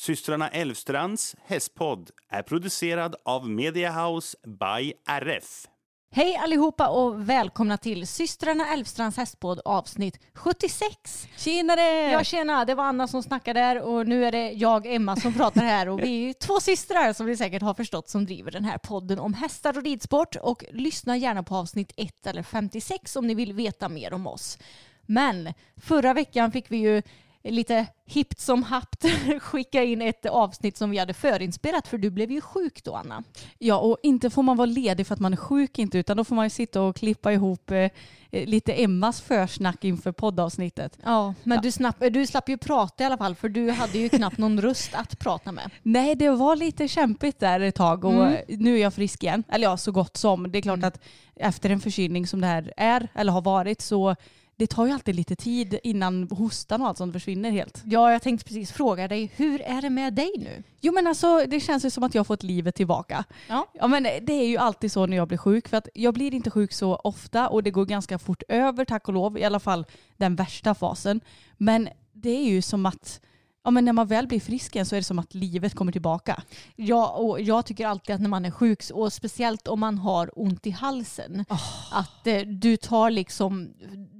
[0.00, 5.66] Systrarna Elvstrands hästpodd är producerad av Mediahouse by RF.
[6.10, 11.28] Hej allihopa och välkomna till systrarna Elfstrands hästpodd avsnitt 76.
[11.36, 12.10] Tjenare!
[12.12, 15.34] Ja tjena, det var Anna som snackade där och nu är det jag Emma som
[15.34, 18.50] pratar här och vi är ju två systrar som ni säkert har förstått som driver
[18.50, 23.16] den här podden om hästar och ridsport och lyssna gärna på avsnitt 1 eller 56
[23.16, 24.58] om ni vill veta mer om oss.
[25.06, 27.02] Men förra veckan fick vi ju
[27.44, 29.04] lite hippt som happt
[29.40, 33.22] skicka in ett avsnitt som vi hade förinspelat för du blev ju sjuk då Anna.
[33.58, 36.24] Ja, och inte får man vara ledig för att man är sjuk inte, utan då
[36.24, 37.90] får man ju sitta och klippa ihop eh,
[38.30, 40.98] lite Emmas försnack inför poddavsnittet.
[41.04, 41.62] Ja, men Ja.
[41.62, 44.60] Du, snapp, du slapp ju prata i alla fall för du hade ju knappt någon
[44.60, 45.70] röst att prata med.
[45.82, 48.36] Nej, det var lite kämpigt där ett tag och Mm.
[48.48, 49.44] nu är jag frisk igen.
[49.48, 50.52] Eller ja, så gott som.
[50.52, 51.00] Det är klart att
[51.36, 54.16] efter en förkylning som det här är, eller har varit, så
[54.58, 57.82] det tar ju alltid lite tid innan hostan och allt sånt försvinner helt.
[57.84, 60.62] Ja, jag tänkte precis fråga dig, hur är det med dig nu?
[60.80, 63.24] Jo men alltså det känns ju som att jag fått livet tillbaka.
[63.48, 63.66] Ja.
[63.72, 66.34] Ja men det är ju alltid så när jag blir sjuk för att jag blir
[66.34, 69.60] inte sjuk så ofta och det går ganska fort över tack och lov, i alla
[69.60, 71.20] fall den värsta fasen.
[71.56, 73.20] Men det är ju som att
[73.68, 75.92] Ja, men när man väl blir frisk igen så är det som att livet kommer
[75.92, 76.42] tillbaka.
[76.76, 80.30] Ja, och jag tycker alltid att när man är sjuk, och speciellt om man har
[80.34, 81.44] ont i halsen,
[81.92, 83.68] att eh, du tar liksom,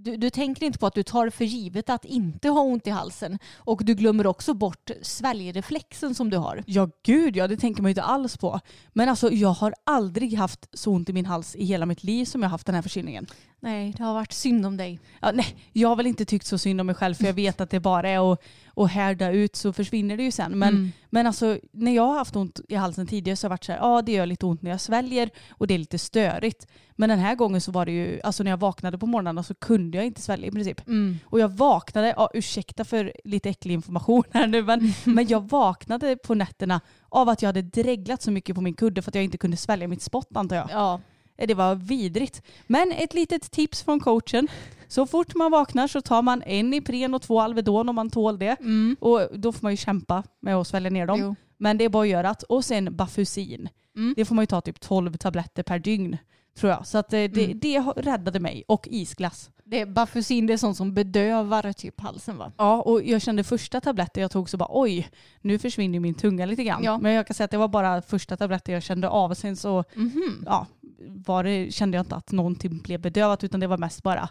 [0.04, 2.90] du, du tänker inte på att du tar för givet att inte ha ont i
[2.90, 3.38] halsen.
[3.56, 6.64] Och du glömmer också bort sväljreflexen som du har.
[6.66, 8.60] Ja gud ja, det tänker man ju inte alls på.
[8.92, 12.24] Men alltså jag har aldrig haft så ont i min hals i hela mitt liv
[12.24, 13.26] som jag har haft den här förkylningen.
[13.60, 15.00] Nej, det har varit synd om dig.
[15.20, 17.60] Ja, nej, jag har väl inte tyckt så synd om mig själv för jag vet
[17.60, 18.42] att det bara är att,
[18.76, 20.58] att härda ut så försvinner det ju sen.
[20.58, 20.92] Men, Mm.
[21.10, 23.72] Men alltså när jag har haft ont i halsen tidigare så har det varit så
[23.72, 26.66] här, ja det gör lite ont när jag sväljer och det är lite störigt.
[26.96, 29.54] Men den här gången så var det ju, alltså när jag vaknade på morgnarna så
[29.54, 30.80] kunde jag inte svälja i princip.
[31.24, 36.16] Och jag vaknade, ja, ursäkta för lite äcklig information här nu, men, men jag vaknade
[36.16, 39.24] på nätterna av att jag hade dreglat så mycket på min kudde för att jag
[39.24, 40.68] inte kunde svälja mitt spott antar jag.
[40.70, 41.00] Ja,
[41.46, 42.42] Det var vidrigt.
[42.66, 44.48] Men ett litet tips från coachen.
[44.88, 48.38] Så fort man vaknar så tar man en Ipren och två Alvedon om man tål
[48.38, 48.56] det.
[49.00, 51.20] Och då får man ju kämpa med att svälja ner dem.
[51.20, 51.34] Jo.
[51.58, 52.34] Men det är bara att göra.
[52.48, 53.68] Och sen Bafusin.
[53.96, 54.14] Mm.
[54.16, 56.18] Det får man ju ta typ 12 tabletter per dygn.
[56.58, 56.86] Tror jag.
[56.86, 58.64] Så att eh, det, det har- räddade mig.
[58.68, 59.50] Och isglass.
[59.64, 62.52] det, Bafusin det är sånt som bedövar typ halsen va?
[62.56, 65.08] Ja, och jag kände första tabletten jag tog så bara oj,
[65.40, 66.84] nu försvinner min tunga lite grann.
[66.84, 66.98] Ja.
[66.98, 69.34] Men jag kan säga att det var bara första tabletten jag kände av.
[69.34, 69.84] Sen så
[70.46, 70.66] ja,
[71.06, 74.28] var det, kände jag inte att någonting blev bedövat utan det var mest bara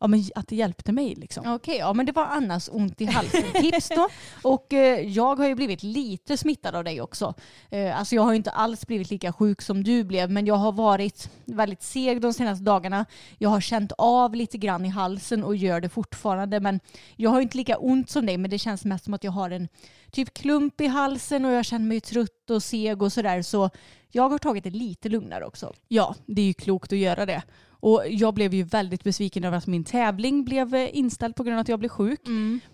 [0.00, 1.14] ja, men att det hjälpte mig.
[1.14, 1.54] Liksom.
[1.54, 4.08] Okej, ja men det var Annas ont i halsen-tips då.
[4.48, 7.34] Och eh, jag har ju blivit lite smittad av dig också.
[7.70, 10.54] Eh, alltså jag har ju inte alls blivit lika sjuk som du blev men jag
[10.54, 13.06] har varit väldigt seg de senaste dagarna.
[13.38, 16.80] Jag har känt av lite grann i halsen och gör det fortfarande men
[17.16, 19.32] jag har ju inte lika ont som dig men det känns mest som att jag
[19.32, 19.68] har en
[20.10, 23.70] typ klump i halsen och jag känner mig trött och seg och sådär så
[24.10, 25.72] jag har tagit det lite lugnare också.
[25.88, 27.42] Ja, det är ju klokt att göra det.
[27.80, 31.54] Och jag blev ju väldigt besviken över att min tävling blev eh, inställd på grund
[31.54, 32.20] av att jag blev sjuk.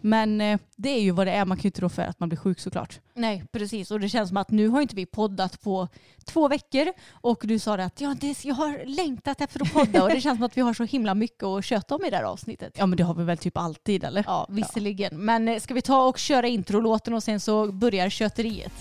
[0.00, 2.20] Men eh, det är ju vad det är, man kan ju inte rå för att
[2.20, 3.00] man blir sjuk såklart.
[3.14, 3.90] Nej, precis.
[3.90, 5.88] Och det känns som att nu har inte vi poddat på
[6.24, 10.08] två veckor och du sa att ja, det, jag har längtat efter att podda och
[10.08, 12.24] det känns som att vi har så himla mycket att köta om i det här
[12.24, 12.76] avsnittet.
[12.78, 14.24] Ja men det har vi väl typ alltid eller?
[14.26, 15.24] Ja, visserligen.
[15.24, 18.72] Men eh, ska vi ta och köra introlåten och sen så börjar kötteriet?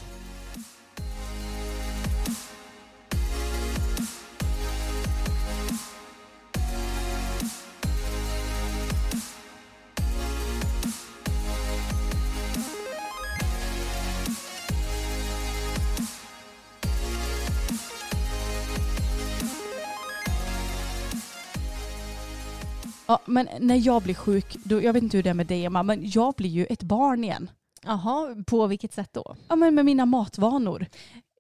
[23.12, 25.66] Ja, men när jag blir sjuk, då, jag vet inte hur det är med dig
[25.66, 27.50] Emma, men jag blir ju ett barn igen.
[27.84, 29.36] Jaha, på vilket sätt då?
[29.48, 30.86] Ja, men med mina matvanor.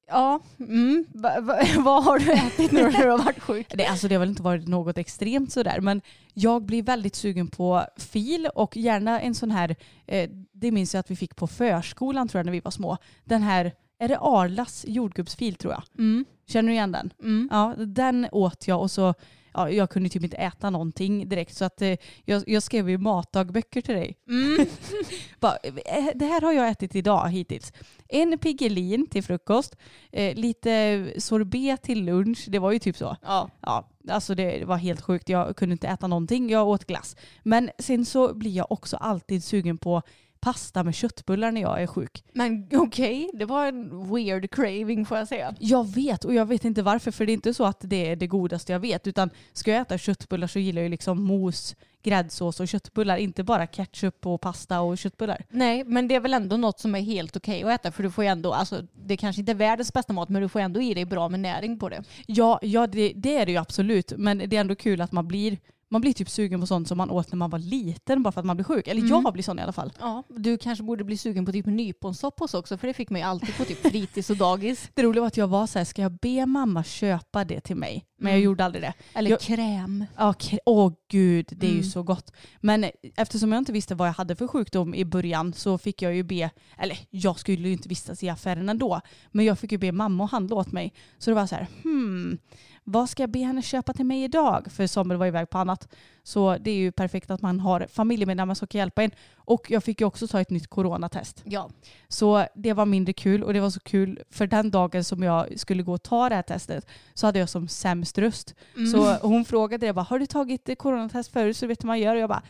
[0.07, 1.05] Ja, mm.
[1.13, 3.67] va, va, vad har du ätit nu när du har varit sjuk?
[3.69, 6.01] Det, alltså, det har väl inte varit något extremt sådär, men
[6.33, 9.75] jag blir väldigt sugen på fil och gärna en sån här,
[10.07, 12.97] eh, det minns jag att vi fick på förskolan tror jag när vi var små.
[13.23, 15.83] Den här, är det Arlas jordgubbsfil tror jag?
[15.97, 16.25] Mm.
[16.47, 17.13] Känner du igen den?
[17.23, 17.49] Mm.
[17.51, 19.13] Ja, den åt jag och så
[19.53, 21.95] Ja, jag kunde typ inte äta någonting direkt så att eh,
[22.25, 24.17] jag, jag skrev ju matdagböcker till dig.
[24.29, 24.65] Mm.
[25.39, 27.73] Bara, eh, det här har jag ätit idag hittills.
[28.07, 29.75] En Piggelin till frukost,
[30.11, 33.17] eh, lite sorbet till lunch, det var ju typ så.
[33.21, 33.49] Ja.
[33.61, 35.29] Ja, alltså det var helt sjukt.
[35.29, 36.49] Jag kunde inte äta någonting.
[36.49, 37.15] Jag åt glass.
[37.43, 40.01] Men sen så blir jag också alltid sugen på
[40.41, 42.23] pasta med köttbullar när jag är sjuk.
[42.33, 45.55] Men okej, det var en weird craving får jag säga.
[45.59, 48.15] Jag vet och jag vet inte varför för det är inte så att det är
[48.15, 51.75] det godaste jag vet utan ska jag äta köttbullar så gillar jag ju liksom mos,
[52.03, 55.45] gräddsås och köttbullar inte bara ketchup och pasta och köttbullar.
[55.49, 58.11] Nej, men det är väl ändå något som är helt okej att äta för du
[58.11, 60.81] får ju ändå, alltså det kanske inte är världens bästa mat men du får ändå
[60.81, 62.03] i dig bra med näring på det.
[62.25, 65.27] Ja, ja det, det är det ju absolut men det är ändå kul att man
[65.27, 65.57] blir
[65.91, 68.39] man blir typ sugen på sånt som man åt när man var liten bara för
[68.39, 68.87] att man blir sjuk.
[68.87, 69.23] Eller Mm.
[69.23, 69.93] jag blir sån i alla fall.
[69.99, 73.27] Ja, du kanske borde bli sugen på typ nyponsoppa också för det fick man ju
[73.27, 74.89] alltid på typ fritids och dagis.
[74.93, 77.75] Det roliga var att jag var så här, ska jag be mamma köpa det till
[77.75, 78.05] mig?
[78.17, 78.45] Men jag Mm.
[78.45, 78.93] gjorde aldrig det.
[79.13, 80.05] Eller Jag- kräm.
[80.17, 81.89] Ja, k- Åh gud, det är ju Mm.
[81.89, 82.31] så gott.
[82.59, 82.85] Men
[83.15, 86.23] eftersom jag inte visste vad jag hade för sjukdom i början så fick jag ju
[86.23, 89.01] be, eller jag skulle ju inte vistas i affären ändå,
[89.31, 90.93] men jag fick ju be mamma och handla åt mig.
[91.17, 92.37] Så det var så här, hmm,
[92.83, 94.67] vad ska jag be henne köpa till mig idag?
[94.71, 95.87] För Samuel var iväg på annat.
[96.23, 99.11] Så det är ju perfekt att man har familjemedlemmar som kan hjälpa en.
[99.35, 101.41] Och jag fick ju också ta ett nytt coronatest.
[101.45, 101.69] Ja.
[102.07, 105.59] Så det var mindre kul och det var så kul för den dagen som jag
[105.59, 108.55] skulle gå och ta det här testet så hade jag som sämst röst.
[108.91, 112.15] Så hon frågade det bara, har du tagit coronatest förut så vet hur man gör?
[112.15, 112.43] Och jag bara,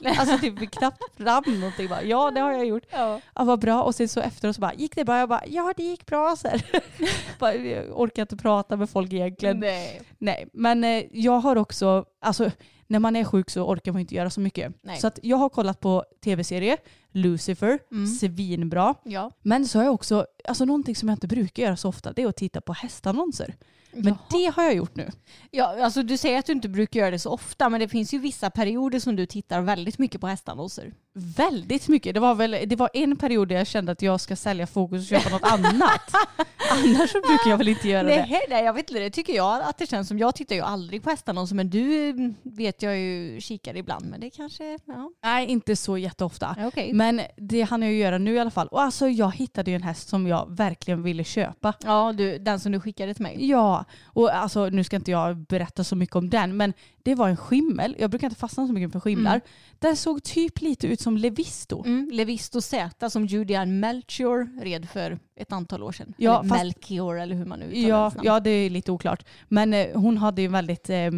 [0.00, 0.14] ja.
[0.18, 1.88] Alltså typ knappt fram någonting.
[1.88, 2.82] Bara, ja det har jag gjort.
[2.90, 3.20] Ja.
[3.34, 3.82] Ja, vad bra.
[3.82, 5.18] Och sen så efteråt så bara, gick det bra?
[5.18, 6.36] Jag bara, ja det gick bra.
[6.36, 6.48] Så
[7.38, 9.58] bara, jag orkar inte prata med folk egentligen.
[9.60, 10.02] Nej.
[10.18, 12.50] Nej, men eh, jag har också, alltså
[12.86, 14.72] när man är sjuk så orkar man inte göra så mycket.
[14.82, 14.96] Nej.
[15.00, 16.78] Så att jag har kollat på tv-serier,
[17.12, 18.06] Lucifer, Mm.
[18.06, 18.94] svinbra.
[19.04, 19.30] Ja.
[19.42, 22.22] Men så har jag också, alltså någonting som jag inte brukar göra så ofta, det
[22.22, 23.54] är att titta på hästannonser.
[23.98, 24.18] Men Jaha.
[24.30, 25.10] det har jag gjort nu.
[25.50, 28.14] Ja, alltså du säger att du inte brukar göra det så ofta men det finns
[28.14, 30.94] ju vissa perioder som du tittar väldigt mycket på hästannonser.
[31.18, 32.14] Väldigt mycket.
[32.14, 35.00] Det var, väl, det var en period där jag kände att jag ska sälja fokus
[35.00, 36.14] och köpa något annat.
[36.70, 38.26] Annars så brukar jag väl inte göra det.
[38.30, 39.00] Nej, nej, jag vet inte.
[39.00, 40.18] Det tycker jag att det känns som.
[40.18, 44.30] Jag tittar ju aldrig på hästannonser men du vet jag ju kikar ibland men det
[44.30, 45.10] kanske, ja.
[45.22, 46.56] Nej, inte så jätteofta.
[46.66, 46.92] Okej.
[46.92, 48.68] Men det hann jag ju göra nu i alla fall.
[48.68, 51.74] Och alltså jag hittade ju en häst som jag verkligen ville köpa.
[51.84, 53.48] Ja, du, den som du skickade till mig.
[53.48, 56.72] Ja, och alltså nu ska inte jag berätta så mycket om den, men
[57.02, 57.96] det var en skimmel.
[57.98, 59.34] Jag brukar inte fastna så mycket för skimlar.
[59.34, 59.42] Mm.
[59.78, 61.84] Den såg typ lite ut som Levisto.
[61.86, 66.14] Mm, Levisto Z som Julian Melchior red för ett antal år sedan.
[66.16, 69.24] Ja, eller fast- Melchior eller hur man nu uttalar Ja, ja, det är lite oklart.
[69.48, 71.10] Men eh, hon hade ju en väldigt, eh,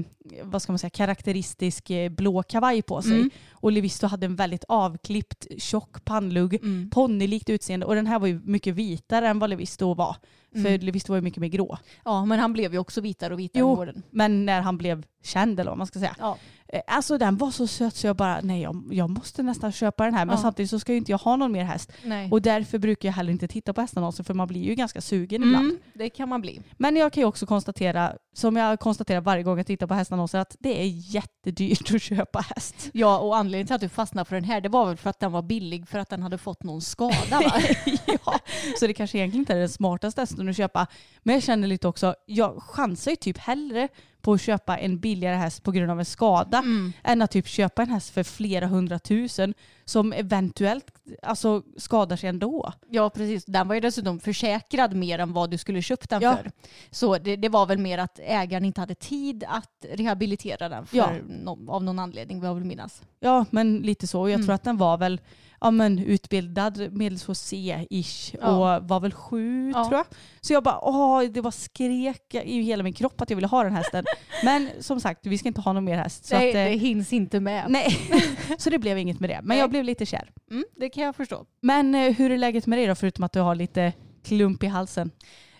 [0.42, 3.12] vad ska man säga, karaktäristisk eh, blå kavaj på sig.
[3.16, 3.30] Mm.
[3.52, 6.90] Och Levisto hade en väldigt avklippt, tjock pannlugg, Mm.
[6.90, 7.86] ponnylikt utseende.
[7.86, 10.16] Och den här var ju mycket vitare än vad Levisto var.
[10.52, 10.80] För Mm.
[10.80, 11.78] Levisto var ju mycket mer grå.
[12.04, 13.68] Ja, men han blev ju också vitare och vitare Jo.
[13.68, 14.02] med åren.
[14.10, 16.16] Men när han blev känd eller vad man ska säga.
[16.20, 16.36] Ja.
[16.72, 20.04] Eh, Alltså den var så söt så jag bara, nej jag, jag måste nästan köpa
[20.04, 20.24] den här.
[20.24, 20.42] Men Ja.
[20.42, 21.92] samtidigt så ska ju inte jag ha någon mer häst.
[22.04, 22.28] Nej.
[22.30, 25.42] Och därför brukar jag heller inte titta på hästannonser för man blir ju ganska sugen
[25.42, 25.64] ibland.
[25.64, 26.60] Mm, det kan man bli.
[26.78, 30.38] Men jag kan ju också konstatera, som jag konstaterar varje gång jag tittar på hästannonser,
[30.38, 32.90] att det är jättedyrt att köpa häst.
[32.92, 35.20] Ja, och anledningen till att du fastnade för den här det var väl för att
[35.20, 37.52] den var billig för att den hade fått någon skada va?
[38.26, 38.38] ja,
[38.80, 40.86] så det kanske egentligen inte är den smartaste hästen att köpa.
[41.22, 43.88] Men jag känner lite också, jag chansar ju typ hellre
[44.22, 46.92] på att köpa en billigare häst på grund av en skada Mm.
[47.04, 49.54] än att typ köpa en häst för flera hundratusen
[49.90, 50.86] som eventuellt
[51.22, 52.72] alltså, skadar sig ändå.
[52.90, 53.44] Ja, precis.
[53.44, 56.36] Den var ju dessutom försäkrad mer än vad du skulle köpt den Ja.
[56.36, 56.50] för.
[56.90, 60.96] Så det, det var väl mer att ägaren inte hade tid att rehabilitera den för
[60.96, 61.10] Ja.
[61.28, 63.02] nå- av någon anledning, vad jag vill minnas.
[63.20, 64.28] Ja, men lite så.
[64.28, 64.46] Jag Mm.
[64.46, 65.20] tror att den var väl
[65.62, 68.76] ja, men utbildad medelsvår C-ish Ja.
[68.76, 70.04] och var väl sju tror jag.
[70.40, 73.62] Så jag bara, åh, det var skrek i hela min kropp att jag ville ha
[73.62, 74.04] den hästen.
[74.44, 76.28] men som sagt, vi ska inte ha någon mer häst.
[76.32, 77.64] Nej, att, eh, det hinns inte med.
[77.68, 77.98] nej.
[78.58, 79.36] så det blev inget med det.
[79.42, 79.58] Men Nej.
[79.58, 80.32] jag blev lite kär.
[80.50, 81.46] Mm, det kan jag förstå.
[81.60, 83.92] Men eh, hur är läget med dig då, förutom att du har lite
[84.24, 85.10] klump i halsen?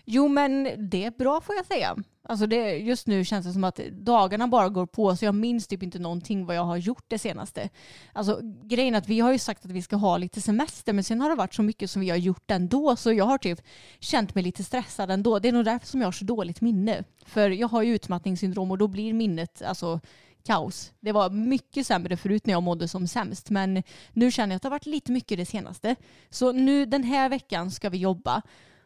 [0.05, 1.95] Jo, men det är bra får jag säga.
[2.23, 5.67] Alltså det, just nu känns det som att dagarna bara går på så jag minns
[5.67, 7.69] typ inte någonting vad jag har gjort det senaste.
[8.13, 11.03] Alltså grejen är att vi har ju sagt att vi ska ha lite semester men
[11.03, 13.59] sen har det varit så mycket som vi har gjort ändå så jag har typ
[13.99, 15.39] känt mig lite stressad ändå.
[15.39, 17.03] Det är nog därför som jag har så dåligt minne.
[17.25, 19.99] För jag har ju utmattningssyndrom och då blir minnet alltså
[20.43, 20.93] kaos.
[20.99, 23.83] Det var mycket sämre förut när jag mådde som sämst men
[24.13, 25.95] nu känner jag att det har varit lite mycket det senaste.
[26.29, 28.41] Så nu den här veckan ska vi jobba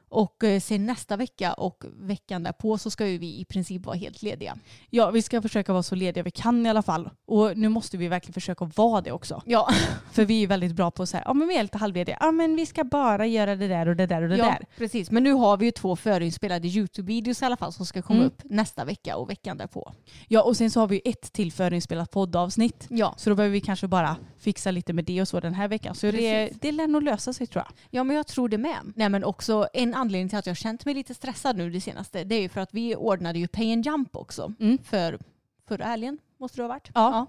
[0.09, 3.95] och eh, sen nästa vecka och veckan därpå så ska ju vi i princip vara
[3.95, 4.57] helt lediga.
[4.89, 7.09] Ja, vi ska försöka vara så lediga vi kan i alla fall.
[7.25, 9.41] Och nu måste vi verkligen försöka vara det också.
[9.45, 9.69] Ja,
[10.11, 12.17] För vi är väldigt bra på att säga, ja men vi är lite halvlediga.
[12.19, 14.65] Ja men vi ska bara göra det där och det där och det ja där.
[14.77, 15.11] precis.
[15.11, 18.27] Men nu har vi ju två förinspelade YouTube-videos i alla fall som ska komma Mm.
[18.27, 19.93] upp nästa vecka och veckan därpå.
[20.27, 22.87] Ja och sen så har vi ju ett till förinspelat poddavsnitt.
[22.89, 23.13] Ja.
[23.17, 25.95] Så då behöver vi kanske bara fixa lite med det och så den här veckan.
[25.95, 27.73] Så det, det lär nog lösa sig tror jag.
[27.89, 28.93] Ja men jag tror det med.
[28.95, 31.81] Nej men också en anledning till att jag har känt mig lite stressad nu det
[31.81, 34.77] senaste det är ju för att vi ordnade ju Pay and Jump också Mm.
[34.83, 35.19] för
[35.67, 36.89] förra helgen måste det ha varit.
[36.93, 37.27] Ja.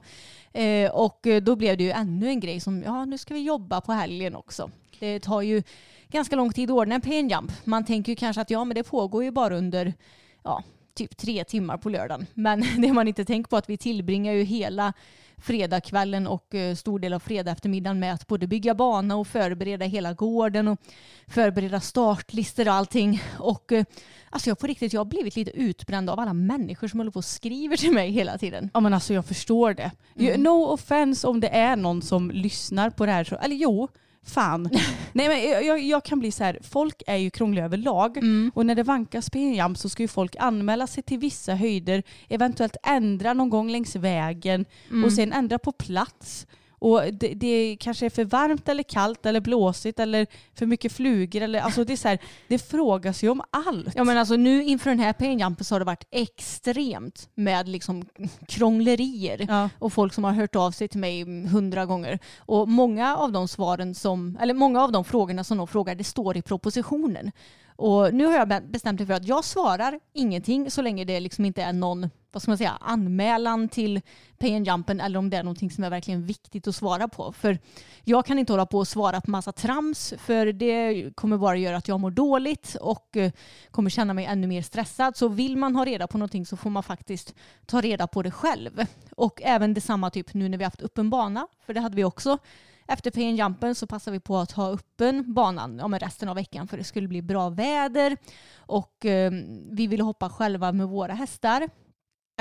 [0.53, 0.61] Ja.
[0.61, 3.41] Eh, och eh, då blev det ju ännu en grej som ja nu ska vi
[3.41, 4.71] jobba på helgen också.
[4.99, 5.63] Det tar ju
[6.09, 7.53] ganska lång tid att ordna en Pay and Jump.
[7.67, 9.95] Man tänker ju kanske att ja men det pågår ju bara under
[10.43, 10.63] ja,
[10.95, 12.27] typ tre timmar på lördagen.
[12.35, 14.93] Men det man inte tänker på är att vi tillbringar ju hela
[15.39, 19.85] fredagskvällen och eh, stor del av fredag eftermiddagen med att både bygga bana och förbereda
[19.85, 20.81] hela gården och
[21.27, 23.23] förbereda startlistor och allting.
[23.39, 23.85] Och eh,
[24.31, 27.19] alltså jag på riktigt, jag har blivit lite utbränd av alla människor som håller på
[27.19, 28.71] och skriver till mig hela tiden.
[28.75, 29.91] Ja men alltså jag förstår det.
[30.19, 30.43] Mm.
[30.43, 33.25] No offense om det är någon som lyssnar på det här.
[33.25, 33.89] Så, eller jo,
[34.27, 34.71] fan.
[35.13, 38.17] Nej men jag, jag, jag kan bli så här, folk är ju krångliga överlag.
[38.17, 38.53] Mm.
[38.55, 42.77] Och när det vankas PNJAM så ska ju folk anmäla sig till vissa höjder, eventuellt
[42.87, 45.05] ändra någon gång längs vägen Mm.
[45.05, 46.47] och sen ändra på plats.
[46.79, 51.43] Och det, det kanske är för varmt eller kallt eller blåsigt eller för mycket flugor.
[51.43, 52.19] Eller, alltså det, är så här,
[52.49, 53.95] det frågas ju om allt.
[53.95, 58.05] Ja men alltså nu inför den här penjampen så har det varit extremt med liksom
[58.49, 59.47] krånglerier.
[59.49, 59.71] Ja.
[59.79, 62.19] och folk som har hört av sig till mig hundra gånger.
[62.39, 66.05] Och många av de svaren som, eller många av de frågorna som de frågar, det
[66.05, 67.33] står i propositionen.
[67.77, 71.45] Och nu har jag bestämt mig för att jag svarar ingenting så länge det liksom
[71.45, 74.01] inte är någon vad ska man säga, anmälan till
[74.39, 77.33] pay and jumpen eller om det är någonting som är verkligen viktigt att svara på.
[77.33, 77.59] För
[78.05, 81.77] jag kan inte hålla på och svara på massa trams för det kommer bara göra
[81.77, 83.33] att jag mår dåligt och eh,
[83.71, 85.17] kommer känna mig ännu mer stressad.
[85.17, 87.35] Så vill man ha reda på någonting så får man faktiskt
[87.67, 88.87] ta reda på det själv.
[89.17, 92.39] Och även detsamma typ nu när vi haft öppen bana, för det hade vi också.
[92.89, 96.35] Efter pay and jumpen så passade vi på att ha öppen banan ja, resten av
[96.37, 98.17] veckan för det skulle bli bra väder
[98.57, 99.33] och eh,
[99.71, 101.69] vi ville hoppa själva med våra hästar.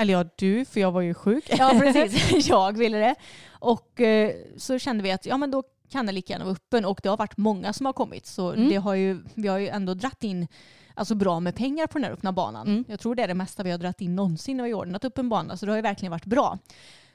[0.00, 1.44] Eller ja, du, för jag var ju sjuk.
[1.58, 2.48] Ja, precis.
[2.48, 3.14] Jag ville det.
[3.50, 6.84] Och eh, så kände vi att ja, men då kan det lika gärna vara öppen.
[6.84, 8.26] Och det har varit många som har kommit.
[8.26, 8.68] Så Mm.
[8.68, 10.46] det har ju, vi har ju ändå dratt in
[10.94, 12.66] alltså, bra med pengar på den här öppna banan.
[12.68, 12.84] Mm.
[12.88, 15.04] Jag tror det är det mesta vi har dratt in någonsin när vi har ordnat
[15.04, 15.56] upp en bana.
[15.56, 16.58] Så det har ju verkligen varit bra.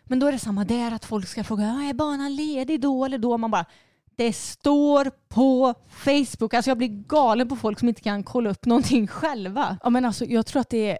[0.04, 3.06] Men då är det samma där att folk ska fråga, ah, är banan ledig då
[3.06, 3.38] eller då?
[3.38, 3.66] Man bara,
[4.16, 6.54] det står på Facebook.
[6.54, 9.78] Alltså jag blir galen på folk som inte kan kolla upp någonting själva.
[9.84, 10.98] Ja, men alltså, jag tror att det är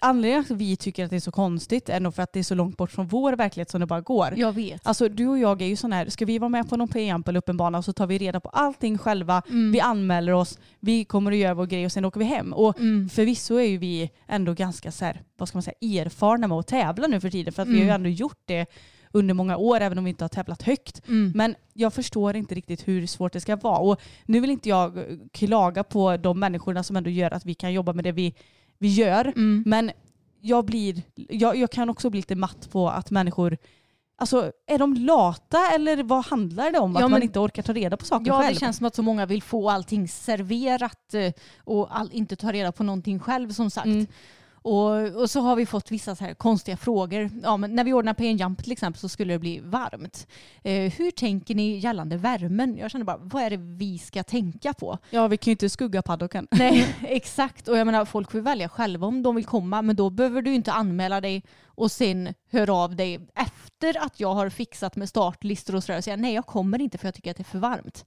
[0.00, 2.38] anledningen till att vi tycker att det är så konstigt är nog för att det
[2.38, 4.34] är så långt bort från vår verklighet som det bara går.
[4.36, 4.86] Jag vet.
[4.86, 7.28] Alltså du och jag är ju sån här, ska vi vara med på någon PMP
[7.30, 9.72] eller bana så tar vi reda på allting själva, Mm.
[9.72, 12.52] vi anmäler oss, vi kommer att göra vår grej och sen åker vi hem.
[12.52, 13.08] Och Mm.
[13.08, 16.66] förvisso är ju vi ändå ganska så här, vad ska man säga, erfarna med att
[16.66, 17.94] tävla nu för tiden för att vi har ju Mm.
[17.94, 18.66] ändå gjort det
[19.16, 21.08] under många år även om vi inte har tävlat högt.
[21.08, 21.32] Mm.
[21.34, 23.78] Men jag förstår inte riktigt hur svårt det ska vara.
[23.78, 24.98] Och nu vill inte jag
[25.32, 28.34] klaga på de människorna som ändå gör att vi kan jobba med det vi,
[28.78, 29.24] vi gör.
[29.24, 29.62] Mm.
[29.66, 29.90] Men
[30.40, 33.58] jag, blir, jag, jag kan också bli lite matt på att människor
[34.18, 36.92] Alltså är de lata eller vad handlar det om?
[36.92, 38.54] Ja, att man men- inte orkar ta reda på saker Ja, själv?
[38.54, 41.32] det känns som att så många vill få allting serverat eh,
[41.64, 43.86] och all, inte ta reda på någonting själv som sagt.
[43.86, 44.06] Mm.
[44.66, 47.30] Och, och så har vi fått vissa så här konstiga frågor.
[47.42, 50.26] Ja, men när vi ordnar Pay Jump till exempel så skulle det bli varmt.
[50.62, 52.76] Eh, hur tänker ni gällande värmen?
[52.76, 54.98] Jag känner bara, vad är det vi ska tänka på?
[55.10, 56.48] Ja vi kan ju inte skugga paddocken.
[56.50, 57.68] Nej, exakt.
[57.68, 60.54] Och jag menar, folk får välja själva om de vill komma, men då behöver du
[60.54, 65.74] inte anmäla dig och sen höra av dig efter att jag har fixat med startlistor
[65.74, 67.58] och sådär och säga nej, jag kommer inte för jag tycker att det är för
[67.58, 68.04] varmt.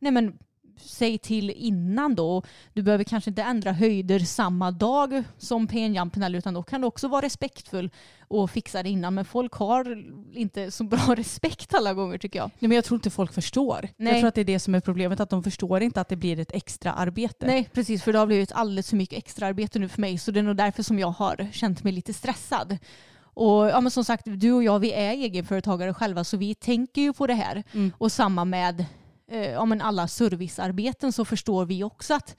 [0.00, 0.38] Nej, men
[0.76, 2.42] säg till innan då.
[2.72, 7.08] Du behöver kanske inte ändra höjder samma dag som eller utan då kan du också
[7.08, 7.90] vara respektfull
[8.28, 9.14] och fixa det innan.
[9.14, 12.50] Men folk har inte så bra respekt alla gånger tycker jag.
[12.58, 13.88] Nej, men jag tror inte folk förstår.
[13.96, 14.12] Nej.
[14.12, 16.16] Jag tror att det är det som är problemet, att de förstår inte att det
[16.16, 17.46] blir ett extra arbete.
[17.46, 18.02] Nej, precis.
[18.02, 20.18] För det har blivit alldeles för mycket extra arbete nu för mig.
[20.18, 22.78] Så det är nog därför som jag har känt mig lite stressad.
[23.34, 27.02] Och ja, men som sagt, du och jag vi är egenföretagare själva så vi tänker
[27.02, 27.62] ju på det här.
[27.72, 27.92] Mm.
[27.98, 28.84] Och samma med
[29.32, 32.36] eh, ja, men alla servicearbeten så förstår vi också att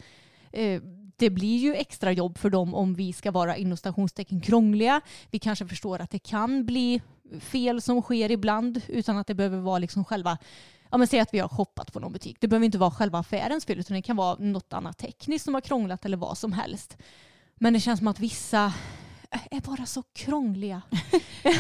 [0.52, 0.82] eh,
[1.18, 5.02] det blir ju extra jobb för dem om vi ska vara inom stationstecken krångliga.
[5.32, 7.02] Vi kanske förstår att det kan bli
[7.40, 10.38] fel som sker ibland utan att det behöver vara liksom själva
[10.92, 12.38] Ja, men säg att vi har shoppat på någon butik.
[12.40, 15.54] Det behöver inte vara själva affärens fel utan det kan vara något annat tekniskt som
[15.54, 16.98] har krånglat eller vad som helst.
[17.56, 18.74] Men det känns som att vissa
[19.52, 20.82] är bara så krångliga.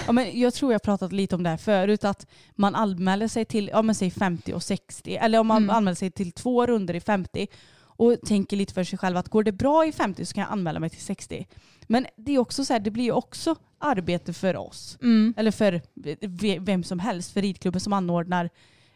[0.07, 3.45] Ja, men jag tror jag pratat lite om det här förut, att man anmäler sig
[3.45, 5.75] till ja, men säg 50 och 60, eller om man Mm.
[5.75, 7.47] anmäler sig till två runder i 50
[7.95, 10.51] och tänker lite för sig själv att går det bra i 50 så kan jag
[10.51, 11.47] anmäla mig till 60.
[11.87, 14.97] Men det är också så här, det blir ju också arbete för oss.
[15.01, 15.33] Mm.
[15.37, 15.81] Eller för
[16.59, 18.49] vem som helst, för ridklubben som anordnar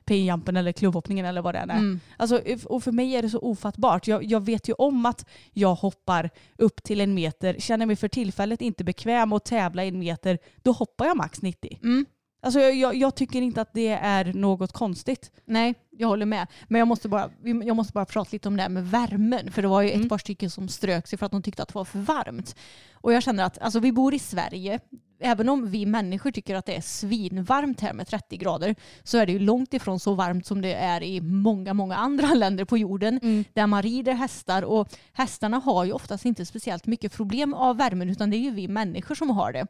[0.08, 1.78] pinjampen eller klubbhoppningen eller vad det än är.
[1.78, 2.00] Mm.
[2.18, 4.08] Alltså, och för mig är det så ofattbart.
[4.08, 8.08] Jag, jag vet ju om att jag hoppar upp till en meter, känner mig för
[8.08, 11.80] tillfället inte bekväm att tävla en meter, då hoppar jag max 90.
[11.84, 12.06] Mm.
[12.42, 15.32] Alltså, jag, jag, jag tycker inte att det är något konstigt.
[15.46, 16.48] Nej, jag håller med.
[16.68, 17.30] Men jag måste, bara,
[17.66, 19.52] jag måste bara prata lite om det här med värmen.
[19.52, 20.02] För det var ju Mm.
[20.02, 22.56] ett par stycken som strök sig för att de tyckte att det var för varmt.
[22.94, 24.80] Och jag känner att alltså, vi bor i Sverige.
[25.20, 29.26] Även om vi människor tycker att det är svinvarmt här med 30 grader så är
[29.26, 32.78] det ju långt ifrån så varmt som det är i många, många andra länder på
[32.78, 33.20] jorden
[33.54, 38.10] där man rider hästar och hästarna har ju oftast inte speciellt mycket problem av värmen
[38.10, 39.68] utan det är ju vi människor som har det.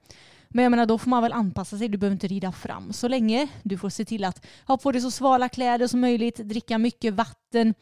[0.49, 3.07] Men jag menar då får man väl anpassa sig, du behöver inte rida fram så
[3.07, 3.47] länge.
[3.63, 7.13] Du får se till att ha på dig så svala kläder som möjligt, dricka mycket
[7.13, 7.73] vatten.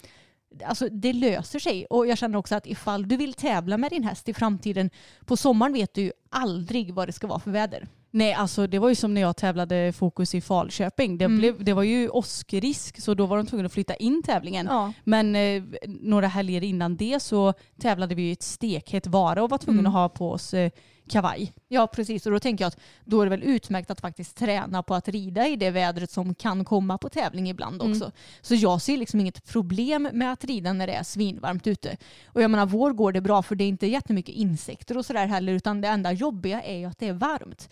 [0.66, 4.04] Alltså det löser sig och jag känner också att ifall du vill tävla med din
[4.04, 4.90] häst i framtiden
[5.26, 7.88] på sommaren vet du ju aldrig vad det ska vara för väder.
[8.12, 11.18] Nej, alltså det var ju som när jag tävlade fokus i Falköping.
[11.18, 11.38] Det, Mm.
[11.38, 14.66] blev, det var ju åskrisk så då var de tvungna att flytta in tävlingen.
[14.70, 14.94] Ja.
[15.04, 19.58] Men eh, några helger innan det så tävlade vi i ett stekhett Vara och var
[19.58, 19.90] tvungna Mm.
[19.90, 20.72] att ha på oss eh,
[21.10, 21.54] kavaj.
[21.68, 24.84] Ja precis och då tänker jag att då är det väl utmärkt att faktiskt träna
[24.84, 27.92] på att rida i det vädret som kan komma på tävling ibland Mm.
[27.92, 28.12] också.
[28.42, 31.98] Så jag ser liksom inget problem med att rida när det är svinvarmt ute.
[32.26, 35.28] Och jag menar vår går det bra för det är inte jättemycket insekter och sådär
[35.28, 37.70] heller utan det enda jobbiga är ju att det är varmt.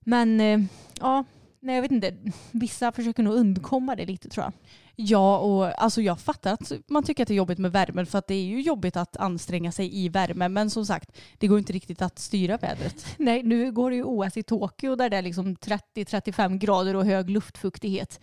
[0.00, 0.60] Men eh,
[1.00, 1.24] ja,
[1.60, 2.16] nej jag vet inte.
[2.50, 4.52] Vissa försöker nog undkomma det lite tror jag.
[4.98, 8.18] Ja, och alltså jag fattar att man tycker att det är jobbigt med värmen för
[8.18, 10.48] att det är ju jobbigt att anstränga sig i värme.
[10.48, 13.06] Men som sagt, det går inte riktigt att styra vädret.
[13.18, 17.04] Nej, nu går det ju OS i Tokyo där det är liksom 30-35 grader och
[17.04, 18.20] hög luftfuktighet.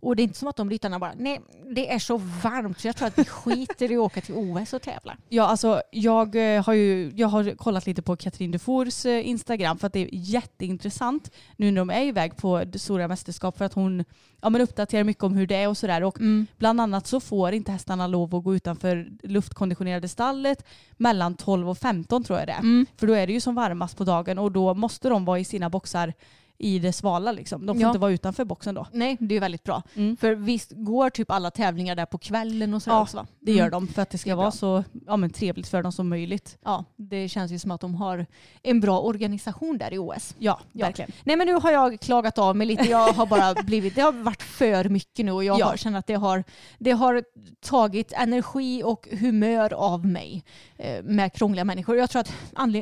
[0.00, 1.40] Och det är inte som att de ryttarna bara, nej
[1.74, 4.72] det är så varmt så jag tror att vi skiter i att åka till OS
[4.72, 5.16] och tävla.
[5.28, 9.78] Ja, alltså jag eh, har ju jag har kollat lite på Katrin Dufours eh, Instagram
[9.78, 13.72] för att det är jätteintressant nu när de är iväg på stora mästerskap för att
[13.72, 14.04] hon
[14.40, 16.02] ja, men uppdaterar mycket om hur det är och sådär.
[16.02, 16.18] Och
[16.56, 20.64] bland annat så får inte hästarna lov att gå utanför luftkonditionerade stallet
[20.96, 22.86] mellan 12 och 15 tror jag det är.
[22.96, 25.44] För då är det ju som varmast på dagen och då måste de vara i
[25.44, 26.12] sina boxar
[26.58, 27.66] i det svala liksom.
[27.66, 27.88] De får Ja.
[27.88, 28.86] inte vara utanför boxen då.
[28.92, 29.82] Nej, det är väldigt bra.
[29.94, 30.16] Mm.
[30.16, 33.26] För visst går typ alla tävlingar där på kvällen och sådär Ja, också va?
[33.40, 33.64] Det Mm.
[33.64, 34.50] gör de för att det ska Det vara bra.
[34.52, 36.58] så ja, men trevligt för dem som möjligt.
[36.64, 38.26] Ja, det känns ju som att de har
[38.62, 40.34] en bra organisation där i OS.
[40.38, 40.86] Ja, Ja.
[40.86, 41.10] verkligen.
[41.24, 42.84] Nej men nu har jag klagat av mig lite.
[42.84, 45.66] Jag har bara blivit, det har varit för mycket nu och jag Ja.
[45.66, 46.44] har, känner att det har,
[46.78, 47.24] det har
[47.60, 50.44] tagit energi och humör av mig
[50.76, 51.96] eh, med krångliga människor.
[51.96, 52.32] Jag tror att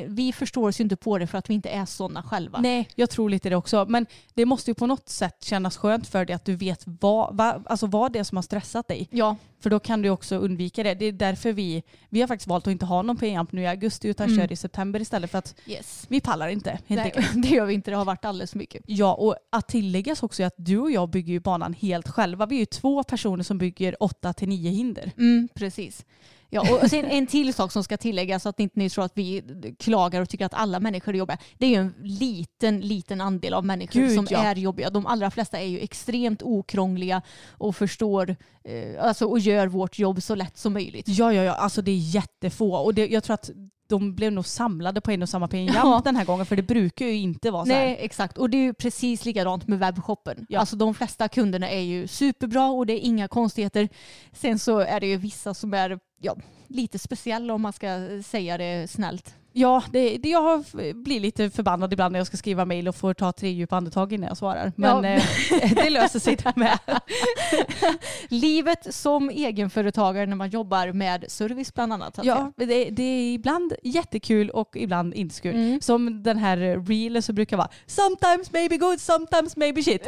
[0.07, 2.59] vi förstår oss ju inte på det för att vi inte är sådana själva.
[2.61, 3.64] Nej, jag tror lite det också.
[3.87, 7.37] Men det måste ju på något sätt kännas skönt för dig att du vet vad,
[7.37, 9.07] vad, alltså vad det är som har stressat dig.
[9.11, 10.93] Ja, För då kan du också undvika det.
[10.93, 13.67] Det är därför vi, vi har faktiskt valt att inte ha någon preamp nu i
[13.67, 14.37] augusti utan Mm.
[14.37, 16.05] kör i september istället för att yes.
[16.09, 17.31] vi pallar inte helt Nej, enkelt.
[17.43, 17.91] det gör vi inte.
[17.91, 18.83] Det har varit alldeles för mycket.
[18.85, 22.45] Ja, och att tilläggas också är att du och jag bygger ju banan helt själva.
[22.45, 25.11] Vi är ju två personer som bygger åtta till nio hinder.
[25.17, 26.05] Mm, precis.
[26.49, 29.17] Ja, och sen en till sak som ska tilläggas så att inte ni tror att
[29.17, 29.43] vi
[29.79, 31.37] klagar och tycker att alla människor är jobbiga.
[31.57, 34.43] Det är ju en liten, liten andel av människor Gud, som ja.
[34.43, 34.89] är jobbiga.
[34.89, 40.23] De allra flesta är ju extremt okrångliga och förstår eh, alltså, och gör vårt jobb
[40.23, 41.07] så lätt som möjligt.
[41.07, 41.53] Ja, ja, ja.
[41.53, 42.75] Alltså det är jättefå.
[42.75, 43.49] Och det, jag tror att
[43.87, 46.01] de blev nog samlade på en och samma preamp Ja.
[46.05, 47.85] den här gången för det brukar ju inte vara så här.
[47.85, 48.37] Nej, exakt.
[48.37, 50.45] Och det är ju precis likadant med webbshoppen.
[50.49, 50.59] Ja.
[50.59, 53.89] Alltså de flesta kunderna är ju superbra och det är inga konstigheter.
[54.33, 56.35] Sen så är det ju vissa som är ja,
[56.67, 57.87] lite speciella om man ska
[58.23, 59.35] säga det snällt.
[59.57, 60.63] Ja, det, det, jag
[60.95, 64.13] blir lite förbannad ibland när jag ska skriva mejl och får ta tre djupa andetag
[64.13, 64.71] innan jag svarar.
[64.75, 65.09] Men Ja.
[65.09, 65.23] eh,
[65.75, 66.79] det löser sig det med.
[68.29, 72.19] Livet som egenföretagare när man jobbar med service bland annat.
[72.23, 75.55] Ja, det, det är ibland jättekul och ibland inte så kul.
[75.55, 75.81] Mm.
[75.81, 80.07] Som den här reelen så brukar vara sometimes maybe good, sometimes maybe shit.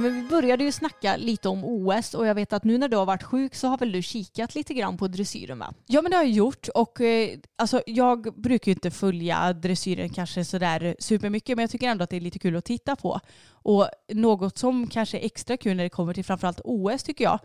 [0.00, 2.88] Nej, men vi började ju snacka lite om OS och jag vet att nu när
[2.88, 5.74] du har varit sjuk så har väl du kikat lite grann på dressyren va?
[5.86, 10.08] Ja men det har jag gjort och eh, alltså, jag brukar ju inte följa dressyren
[10.08, 13.20] kanske sådär supermycket men jag tycker ändå att det är lite kul att titta på.
[13.50, 17.38] Och något som kanske är extra kul när det kommer till framförallt OS tycker jag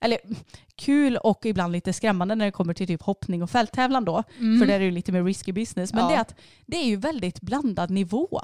[0.00, 0.18] eller
[0.76, 4.22] kul och ibland lite skrämmande när det kommer till typ hoppning och fälttävlan då.
[4.60, 5.92] För där är det ju lite mer risky business.
[5.92, 6.08] Men Ja.
[6.10, 6.34] det är att
[6.66, 8.40] det är ju väldigt blandad nivå.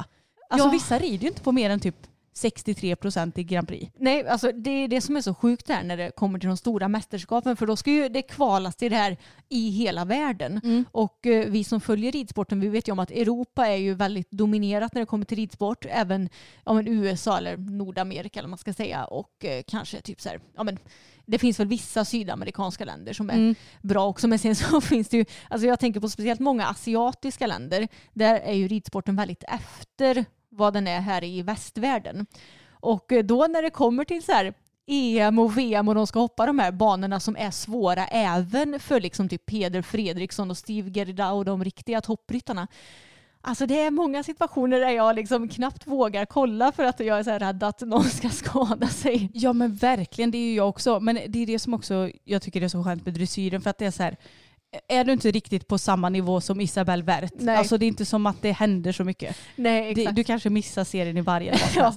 [0.50, 0.72] Alltså Ja.
[0.72, 1.96] vissa rider ju inte på mer än typ
[2.34, 3.92] 63% i Grand Prix.
[3.98, 6.56] Nej, alltså det är det som är så sjukt här när det kommer till de
[6.56, 9.16] stora mästerskapen för då ska ju det kvalas till det här
[9.48, 10.60] i hela världen.
[10.64, 10.84] Mm.
[10.92, 14.30] Och eh, vi som följer ridsporten vi vet ju om att Europa är ju väldigt
[14.30, 15.86] dominerat när det kommer till ridsport.
[15.88, 16.28] Även
[16.64, 20.40] ja, men USA eller Nordamerika eller man ska säga och eh, kanske typ så här,
[20.56, 20.78] ja men
[21.26, 23.54] det finns väl vissa sydamerikanska länder som är Mm.
[23.82, 27.46] bra också men sen så finns det ju, alltså jag tänker på speciellt många asiatiska
[27.46, 32.26] länder, där är ju ridsporten väldigt efter vad den är här i västvärlden.
[32.70, 34.54] Och eh, då när det kommer till så här
[34.86, 39.00] EM och VM och de ska hoppa de här banorna som är svåra även för
[39.00, 42.68] liksom typ Peder Fredriksson och Steve Gerda och de riktiga toppryttarna.
[43.44, 47.22] Alltså det är många situationer där jag liksom knappt vågar kolla för att jag är
[47.22, 49.30] så här rädd att någon ska skada sig.
[49.34, 51.00] Ja men verkligen, det är ju jag också.
[51.00, 53.78] Men det är det som också jag tycker är så skönt med dressyren för att
[53.78, 54.16] det är så här
[54.88, 57.56] är du inte riktigt på samma nivå som Isabelle Wert, Nej.
[57.56, 59.36] alltså det är inte som att det händer så mycket.
[59.56, 60.16] Nej, exakt.
[60.16, 61.94] du kanske missar serien i varje Ja.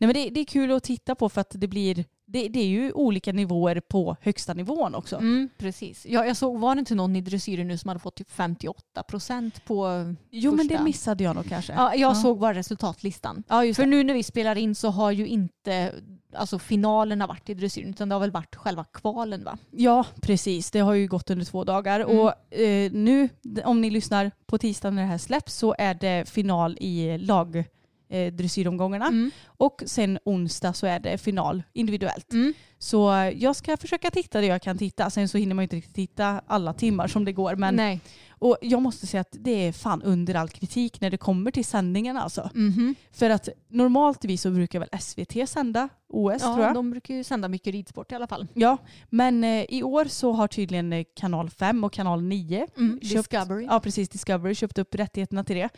[0.00, 2.60] Nej men det, det är kul att titta på för att det blir, det, det
[2.60, 5.16] är ju olika nivåer på högsta nivån också.
[5.16, 6.06] Mm, precis.
[6.06, 9.02] Ja, jag såg, var det inte någon i dressyren nu som hade fått typ 58
[9.02, 9.86] procent på
[10.30, 10.84] Jo men det första?
[10.84, 11.72] missade jag nog kanske.
[11.72, 13.42] Ja, jag såg bara resultatlistan.
[13.48, 13.90] Ja, just För det.
[13.90, 15.92] nu när vi spelar in så har ju inte
[16.34, 19.58] alltså, finalerna varit i dressyren utan det har väl varit själva kvalen va?
[19.70, 20.70] Ja, precis.
[20.70, 22.00] Det har ju gått under två dagar.
[22.00, 22.18] Mm.
[22.18, 23.28] Och eh, nu,
[23.64, 27.64] om ni lyssnar på tisdag när det här släpps, så är det final i lag
[28.10, 29.06] eh, dressyromgångarna.
[29.06, 29.30] Mm.
[29.46, 32.32] Och sen onsdag så är det final individuellt.
[32.32, 32.54] Mm.
[32.78, 35.10] Så eh, jag ska försöka titta det jag kan titta.
[35.10, 37.56] Sen så hinner man ju inte riktigt titta alla timmar som det går.
[37.56, 38.00] Men, Nej.
[38.30, 41.64] och jag måste säga att det är fan under all kritik när det kommer till
[41.64, 42.50] sändningarna alltså.
[42.54, 42.94] Mhm.
[43.12, 46.74] För att normalt vis så brukar väl SVT sända OS tror Ja, jag.
[46.74, 48.46] de brukar ju sända mycket ridsport i alla fall.
[48.54, 48.76] Ja,
[49.10, 53.00] men eh, i år så har tydligen eh, kanal 5 och kanal 9 Mm.
[53.00, 53.64] köpt, Discovery.
[53.64, 54.08] Ja, precis.
[54.08, 55.68] Discovery köpt upp rättigheterna till det.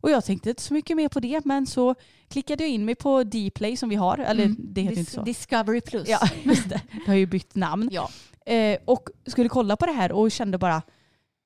[0.00, 1.94] Och jag tänkte inte så mycket mer på det, men så
[2.28, 4.18] klickade jag in mig på Dplay som vi har.
[4.18, 4.56] Eller Mm.
[4.58, 5.22] det heter Dis- inte så.
[5.22, 6.08] Discovery plus.
[6.08, 6.80] Ja, just det.
[6.92, 7.88] Det har ju bytt namn.
[7.92, 8.10] Ja.
[8.52, 10.82] Eh, och skulle kolla på det här och kände bara,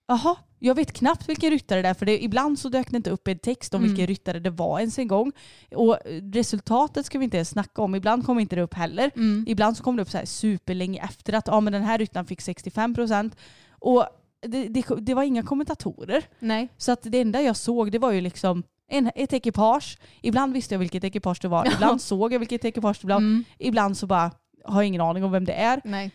[0.08, 3.10] jaha, jag vet knappt vilken ryttare det är för det, ibland så dök det inte
[3.10, 3.90] upp en text om Mm.
[3.90, 5.32] vilken ryttare det var ens en gång.
[5.74, 5.98] Och
[6.32, 9.10] resultatet ska vi inte ens snacka om, ibland kommer inte det upp heller.
[9.16, 9.44] Mm.
[9.48, 12.26] Ibland så kom det upp så här superlänge efter att ja, men den här ryttaren
[12.26, 13.36] fick 65 procent.
[13.78, 14.06] Och
[14.42, 16.24] det, det, det var inga kommentatorer.
[16.38, 16.68] Nej.
[16.76, 19.98] Så att det enda jag såg det var ju liksom en, ett ekipage.
[20.20, 21.72] Ibland visste jag vilket ekipage det var.
[21.74, 23.16] Ibland såg jag vilket ekipage det var.
[23.16, 23.44] Mm.
[23.58, 24.30] Ibland så bara
[24.64, 25.80] har jag ingen aning om vem det är.
[25.84, 26.10] Nej.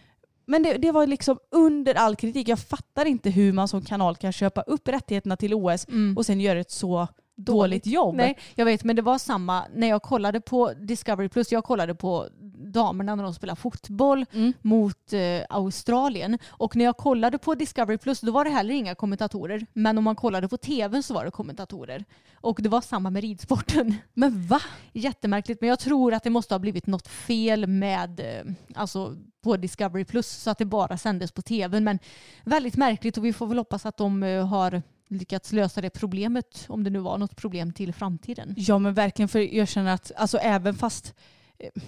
[0.45, 2.47] Men det, det var liksom under all kritik.
[2.47, 6.17] Jag fattar inte hur man som kanal kan köpa upp rättigheterna till OS Mm.
[6.17, 8.15] och sen göra ett så dåligt jobb.
[8.15, 11.51] Nej, jag vet men det var samma när jag kollade på Discovery Plus.
[11.51, 12.27] Jag kollade på
[12.71, 14.53] damerna när de spelar fotboll Mm.
[14.62, 16.38] mot eh, Australien.
[16.47, 19.65] Och när jag kollade på Discovery Plus då var det heller inga kommentatorer.
[19.73, 22.06] Men om man kollade på tv så var det kommentatorer.
[22.36, 23.95] Och det var samma med ridsporten.
[24.13, 24.62] Men va?
[24.93, 29.58] Jättemärkligt men jag tror att det måste ha blivit något fel med eh, alltså på
[29.58, 31.80] Discovery Plus så att det bara sändes på tv.
[31.80, 31.99] Men
[32.43, 36.65] väldigt märkligt och vi får väl hoppas att de eh, har lyckats lösa det problemet
[36.69, 38.53] om det nu var något problem till framtiden.
[38.58, 41.13] Ja men verkligen för jag känner att alltså även fast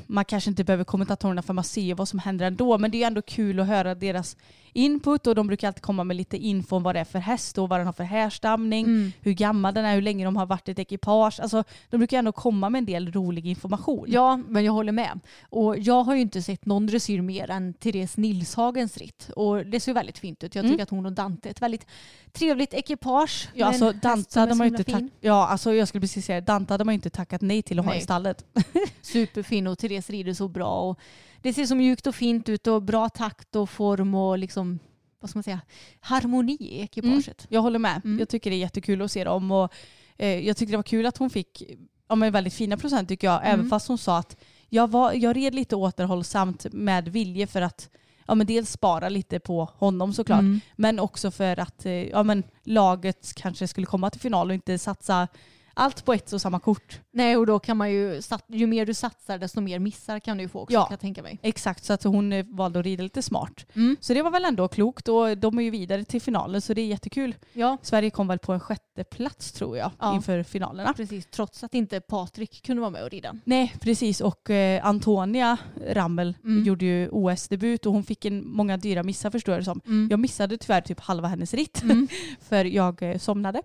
[0.08, 3.08] man kanske inte behöver kommentatorerna för man ser vad som händer ändå men det är
[3.08, 4.38] ändå kul att höra deras
[4.74, 7.58] input och de brukar alltid komma med lite info om vad det är för häst
[7.58, 9.12] och vad den har för härstamning, Mm.
[9.22, 11.40] hur gammal den är, hur länge de har varit ett ekipage.
[11.40, 14.06] Alltså de brukar ändå komma med en del rolig information.
[14.08, 15.20] Ja, men jag håller med.
[15.50, 19.30] Och jag har ju inte sett någon dressyr mer än Therese Nilshagens ritt.
[19.36, 20.56] Och det ser väldigt fint ut.
[20.56, 20.84] Jag tycker Mm.
[20.84, 21.86] att hon och Dante är ett väldigt
[22.32, 23.50] trevligt ekipage.
[23.54, 26.84] Ja, alltså, Dante hade man inte tack- ja, alltså jag skulle precis säga Dante hade
[26.84, 28.00] man ju inte tackat nej till att ha Nej.
[28.02, 28.46] i stallet.
[29.02, 30.80] Superfin och Therese rider så bra.
[30.90, 31.00] Och
[31.42, 34.80] det ser så mjukt och fint ut och bra takt och form och liksom,
[35.20, 35.62] vad ska man säga,
[36.00, 37.48] harmoni i ekipaget.
[37.50, 38.02] Jag håller med.
[38.04, 38.20] Mm.
[38.20, 39.74] Jag tycker det är jättekul att se dem och
[40.18, 41.64] eh, jag tycker det var kul att hon fick
[42.10, 43.42] ja, men väldigt fina procent tycker jag.
[43.42, 43.54] Mm.
[43.54, 44.38] Även fast hon sa att
[44.70, 47.90] jag, var, jag red lite återhållsamt med vilje för att
[48.28, 50.40] ja, men dels spara lite på honom såklart.
[50.40, 50.62] Mm.
[50.76, 54.78] Men också för att eh, ja, men laget kanske skulle komma till final och inte
[54.78, 55.28] satsa
[55.74, 57.02] allt på ett och samma kort.
[57.12, 60.44] Nej, och då kan man ju, ju mer du satsar desto mer missar kan du
[60.44, 60.82] ju få också Ja.
[60.86, 61.40] kan jag tänka mig.
[61.42, 63.66] Exakt, så att hon eh, valde att rida lite smart.
[63.76, 63.98] Mm.
[64.02, 66.82] Så det var väl ändå klokt och de är ju vidare till finalen så det
[66.82, 67.36] är jättekul.
[67.54, 70.16] Ja, Sverige kom väl på en sjätte plats tror jag Ja.
[70.16, 70.94] inför finalerna.
[70.94, 71.26] precis.
[71.26, 73.36] Trots att inte Patrik kunde vara med och rida.
[73.44, 74.22] Nej, precis.
[74.22, 76.64] Och eh, Antonia Rammel Mm.
[76.64, 79.82] gjorde ju OS-debut och hon fick en, många dyra missar förstår jag det som.
[79.86, 80.08] Mm.
[80.12, 82.08] Jag missade tyvärr typ halva hennes ritt Mm.
[82.42, 83.62] för jag eh, somnade.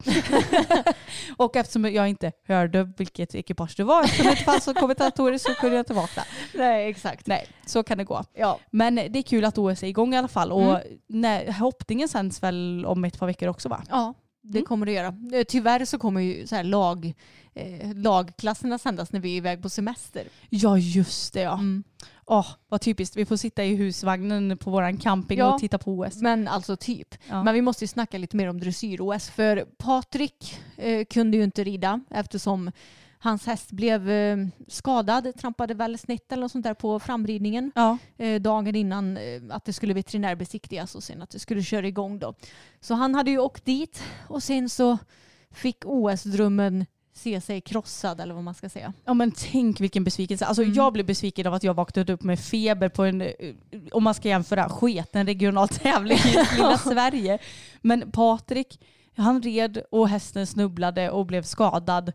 [1.37, 5.39] och eftersom jag inte hörde vilket ekipage det var eftersom det inte fanns någon kommentatorer
[5.39, 6.23] så kunde jag inte vakna.
[6.55, 7.27] Nej, exakt.
[7.27, 8.25] Nej, så kan det gå.
[8.35, 8.59] Ja.
[8.71, 10.83] Men det är kul att OS är igång i alla fall och Mm.
[11.09, 13.83] när, hoppningen sänds väl om ett par veckor också va?
[13.91, 15.15] ja, Det kommer det göra.
[15.35, 17.13] Eh, Tyvärr så kommer ju så här lag,
[17.55, 20.29] eh, lagklasserna sändas när vi är iväg på semester.
[20.51, 21.53] Ja just det ja.
[21.53, 21.85] Mm.
[22.27, 23.17] Åh, vad typiskt.
[23.17, 25.55] Vi får sitta i husvagnen på våran camping Ja.
[25.55, 26.17] och titta på OS.
[26.17, 27.15] Men alltså typ.
[27.29, 27.43] Ja.
[27.43, 29.29] Men vi måste ju snacka lite mer om dressyr-OS.
[29.31, 32.71] För Patrik eh, kunde ju inte rida eftersom
[33.25, 34.37] hans häst blev eh,
[34.69, 37.99] skadad, trampade väl snett eller något sånt där på framridningen Ja.
[38.19, 42.19] eh, dagen innan eh, att det skulle veterinärbesiktigas och sen att det skulle köra igång
[42.19, 42.35] då.
[42.81, 44.99] Så han hade ju åkt dit och sen så
[45.51, 48.93] fick OS-drömmen se sig krossad eller vad man ska säga.
[49.05, 50.47] Ja men tänk vilken besvikelse.
[50.47, 50.75] Alltså Mm.
[50.75, 53.23] jag blev besviken av att jag vaknade upp med feber på en,
[53.93, 57.39] om man ska jämföra, sketen regional tävling i lilla Sverige.
[57.83, 58.81] Men Patrik,
[59.17, 62.13] han red och hästen snubblade och blev skadad.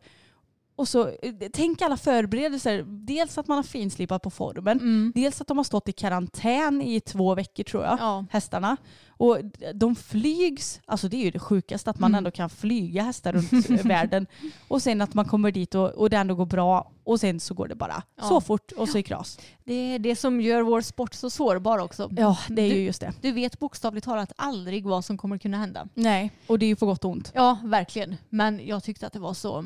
[0.79, 2.83] Och så, eh, tänk alla förberedelser.
[2.87, 5.11] Dels att man har finslipat på formen.
[5.15, 8.25] Dels att de har stått i karantän i två veckor tror jag, Ja.
[8.31, 8.77] hästarna.
[9.09, 9.37] Och
[9.75, 12.17] de flygs, alltså det är ju det sjukaste att man Mm.
[12.17, 14.27] ändå kan flyga hästar runt världen.
[14.67, 17.53] Och sen att man kommer dit och, och det ändå går bra och sen så
[17.53, 18.23] går det bara Ja.
[18.23, 19.39] så fort och så i kras.
[19.63, 22.09] Det är det som gör vår sport så sårbar också.
[22.17, 23.13] Ja, det är Du- ju just det.
[23.21, 25.87] Du vet bokstavligt talat aldrig vad som kommer kunna hända.
[25.93, 27.31] Nej, och det är ju för gott och ont.
[27.35, 28.15] Ja, verkligen.
[28.29, 29.65] Men jag tyckte att det var så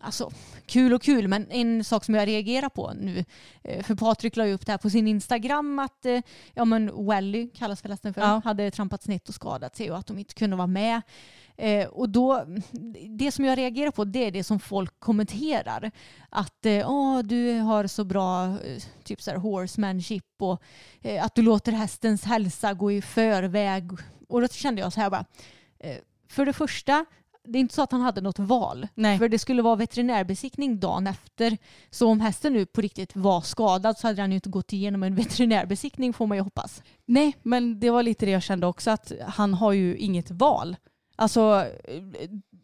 [0.00, 0.30] alltså,
[0.66, 1.28] kul och kul.
[1.28, 3.24] Men en sak som jag reagerar på nu,
[3.64, 6.20] eh, för Patrik la ju upp det här på sin Instagram att eh,
[6.54, 8.42] ja, men Welly, kallas förresten för, Ja.
[8.44, 11.02] hade trampat snett och skadat sig och att de inte kunde vara med.
[11.56, 12.44] Eh, och då,
[13.08, 15.90] det som jag reagerar på det är det som folk kommenterar.
[16.30, 20.62] Att eh, du har så bra eh, typ så här horsemanship och
[21.02, 23.90] eh, att du låter hästens hälsa gå i förväg.
[24.28, 25.24] Och då kände jag så här bara,
[25.78, 25.96] eh,
[26.28, 27.04] för det första,
[27.44, 28.88] det är inte så att han hade något val.
[28.94, 29.18] Nej.
[29.18, 31.58] För det skulle vara veterinärbesiktning dagen efter.
[31.90, 35.02] Så om hästen nu på riktigt var skadad så hade han ju inte gått igenom
[35.02, 36.82] en veterinärbesiktning får man ju hoppas.
[37.06, 40.76] Nej, men det var lite det jag kände också att han har ju inget val.
[41.16, 41.66] Alltså,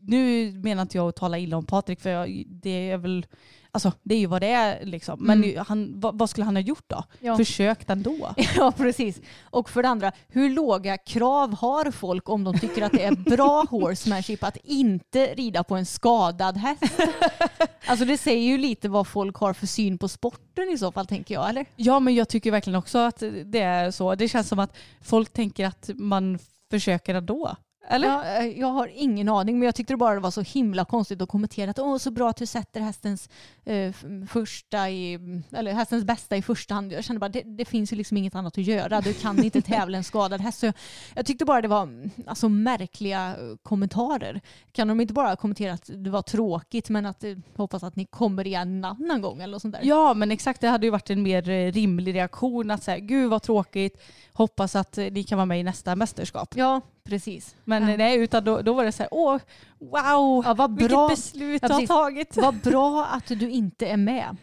[0.09, 3.27] nu menar inte jag att tala illa om Patrik för jag, det är väl,
[3.71, 5.19] alltså det är ju vad det är liksom.
[5.23, 5.65] Men Mm.
[5.69, 7.05] han, vad, vad skulle han ha gjort då?
[7.21, 7.37] Ja.
[7.37, 8.35] Försökt ändå.
[8.57, 9.21] Ja, precis.
[9.43, 13.37] Och för det andra, hur låga krav har folk om de tycker att det är
[13.37, 16.83] bra horsemanship att inte rida på en skadad häst?
[17.87, 21.07] Alltså det säger ju lite vad folk har för syn på sporten i så fall,
[21.07, 21.67] tänker jag, eller?
[21.77, 24.15] Ja men jag tycker verkligen också att det är så.
[24.15, 26.39] Det känns som att folk tänker att man
[26.71, 27.57] försöker ändå.
[27.91, 28.09] Eller?
[28.09, 31.23] Ja, eh, jag har ingen aning, men jag tyckte det bara var så himla konstigt
[31.23, 33.29] att kommentera att åh, så bra att du sätter hästens
[33.65, 33.93] eh,
[34.29, 35.19] första i,
[35.53, 36.93] eller hästens bästa i första hand.
[36.93, 39.01] Jag kände bara det, det finns ju liksom inget annat att göra.
[39.01, 40.59] Du kan inte tävla en skadad häst.
[40.59, 40.75] Så jag,
[41.15, 44.41] jag tyckte bara det var mm, alltså, märkliga eh, kommentarer.
[44.73, 48.05] Kan de inte bara kommentera att det var tråkigt men att eh, hoppas att ni
[48.05, 49.81] kommer igen en annan gång eller sånt där?
[49.85, 53.43] Ja men exakt det hade ju varit en mer rimlig reaktion att säga gud vad
[53.43, 56.55] tråkigt, hoppas att ni kan vara med i nästa mästerskap.
[56.57, 57.55] Ja, precis.
[57.65, 57.97] Men Ja.
[57.97, 59.39] nej utan då, då var det så här åh
[59.79, 61.09] wow Ja, vad vilket bra.
[61.09, 61.89] beslut Ja, du har precis.
[61.89, 62.37] tagit.
[62.37, 64.37] Vad bra att du inte är med.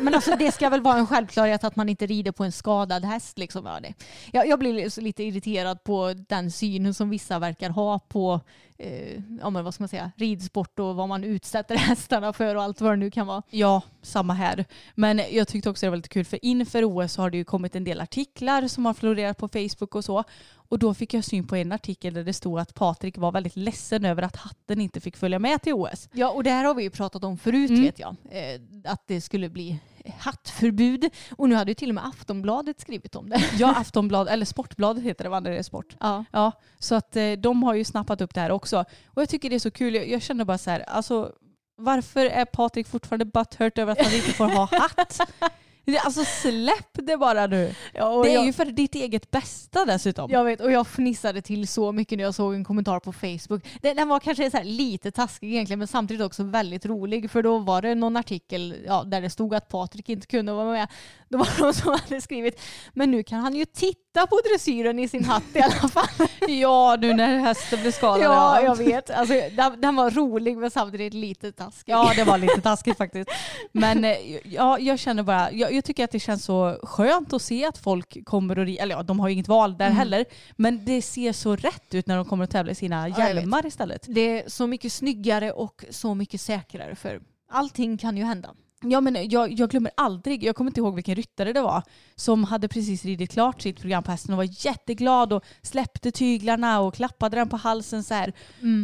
[0.00, 3.04] Men alltså det ska väl vara en självklarhet att man inte rider på en skadad
[3.04, 3.38] häst.
[3.38, 3.66] Liksom.
[3.66, 3.94] Ja, det.
[4.32, 8.40] Jag, jag blir lite irriterad på den synen som vissa verkar ha på
[8.78, 12.62] eh, ja, men vad ska man säga, ridsport och vad man utsätter hästarna för och
[12.62, 13.42] allt vad det nu kan vara.
[13.50, 14.64] Ja, samma här.
[14.94, 17.44] Men jag tyckte också det var lite kul för inför OS så har det ju
[17.44, 20.24] kommit en del artiklar som har florerat på Facebook och så.
[20.54, 23.56] Och då fick jag syn på en artikel där det stod att Patrik var väldigt
[23.56, 26.08] ledsen över att hatten inte fick följa med till OS.
[26.12, 27.82] Ja, och det här har vi ju pratat om förut Mm.
[27.82, 28.16] vet jag.
[28.30, 29.78] Eh, att det skulle bli
[30.18, 31.10] hattförbud.
[31.36, 33.44] Och nu hade ju till och med Aftonbladet skrivit om det.
[33.58, 35.96] Ja, Aftonbladet, eller Sportbladet heter det va, när det är sport.
[36.00, 36.24] Ja.
[36.32, 38.84] Ja, så att eh, de har ju snappat upp det här också.
[39.06, 39.94] Och jag tycker det är så kul.
[39.94, 41.32] Jag, jag känner bara så här, alltså
[41.76, 45.20] varför är Patrik fortfarande butthurt över att han inte får ha hatt?
[46.04, 47.74] Alltså släpp det bara nu.
[47.94, 50.30] Ja, Det är jag- ju för ditt eget bästa dessutom.
[50.30, 53.64] Jag vet, och jag fnissade till så mycket när jag såg en kommentar på Facebook.
[53.82, 57.58] Den, den var kanske så lite taskig egentligen men samtidigt också väldigt rolig för då
[57.58, 60.88] var det någon artikel ja, där det stod att Patrik inte kunde vara med.
[61.28, 62.60] Då var det någon som hade skrivit
[62.92, 66.28] men nu kan han ju titta på dressyren i sin hatt i alla fall.
[66.48, 68.20] Ja, nu när hästen blev skadad.
[68.22, 69.10] ja, jag vet.
[69.10, 71.92] Alltså, den, den var rolig men samtidigt lite taskig.
[71.92, 73.30] Ja, det var lite taskigt faktiskt.
[73.72, 77.42] Men eh, ja, jag känner bara, jag, jag tycker att det känns så skönt att
[77.42, 80.24] se att folk kommer och eller ja, de har ju inget val där heller,
[80.56, 83.18] men det ser så rätt ut när de kommer att tävla i sina vet.
[83.18, 84.06] hjälmar istället.
[84.08, 88.54] Det är så mycket snyggare och så mycket säkrare för allting kan ju hända.
[88.84, 91.82] Ja, men jag, jag glömmer aldrig, jag kommer inte ihåg vilken ryttare det var,
[92.14, 96.80] som hade precis ridit klart sitt program på hästen och var jätteglad och släppte tyglarna
[96.80, 98.32] och klappade den på halsen så här.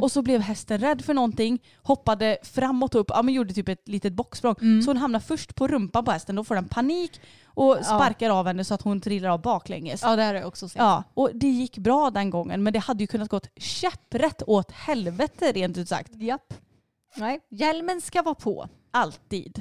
[0.02, 3.68] Och så blev hästen rädd för någonting, hoppade framåt och upp, ja men gjorde typ
[3.68, 4.54] ett litet bocksprång.
[4.84, 8.46] Så hon hamnar först på rumpan på hästen, då får den panik och sparkar av
[8.46, 10.02] henne så att hon trillar av baklänges.
[10.02, 10.78] Ja det har jag också sett.
[10.78, 14.72] Ja, och det gick bra den gången men det hade ju kunnat gått käpprätt åt
[14.72, 16.14] helvete rent ut sagt.
[16.14, 16.54] Japp.
[17.16, 18.68] Nej, hjälmen ska vara på.
[18.90, 19.60] Alltid.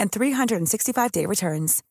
[0.00, 1.84] and 365-day returns.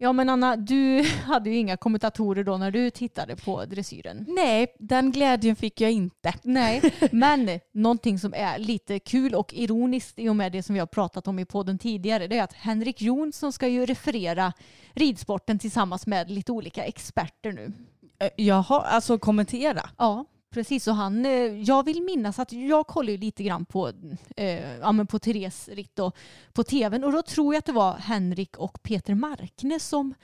[0.00, 4.24] Ja men Anna, du hade ju inga kommentatorer då när du tittade på dressyren.
[4.28, 6.34] Nej, den glädjen fick jag inte.
[6.42, 10.78] Nej, men någonting som är lite kul och ironiskt i och med det som vi
[10.78, 14.52] har pratat om i podden tidigare det är att Henrik Jonsson ska ju referera
[14.92, 17.72] ridsporten tillsammans med lite olika experter nu.
[18.20, 19.90] Eh, Jaha, alltså kommentera.
[19.98, 20.88] Ja, precis.
[20.88, 21.32] Och han, eh,
[21.62, 23.92] jag vill minnas att jag kollar ju lite grann på,
[24.36, 26.16] eh, ja, men på Therese ritt och
[26.52, 30.14] på tvn och då tror jag att det var Henrik och Peter Markne som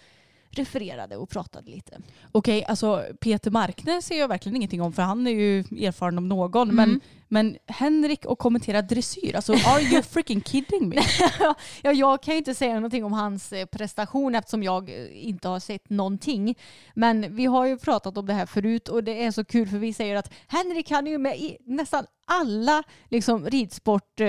[0.51, 2.01] refererade och pratade lite.
[2.33, 6.29] Okej, alltså Peter Markner ser jag verkligen ingenting om för han är ju erfaren om
[6.29, 6.75] någon.
[6.75, 7.01] Men,
[7.35, 10.97] men Henrik och kommentera dressyr, alltså are you freaking kidding me?
[11.83, 15.49] ja, jag kan ju inte säga någonting om hans eh, prestation eftersom jag eh, inte
[15.49, 16.55] har sett någonting.
[16.95, 19.79] Men vi har ju pratat om det här förut och det är så kul för
[19.79, 24.29] vi säger att Henrik han är ju med i nästan alla liksom, ridsport, eh,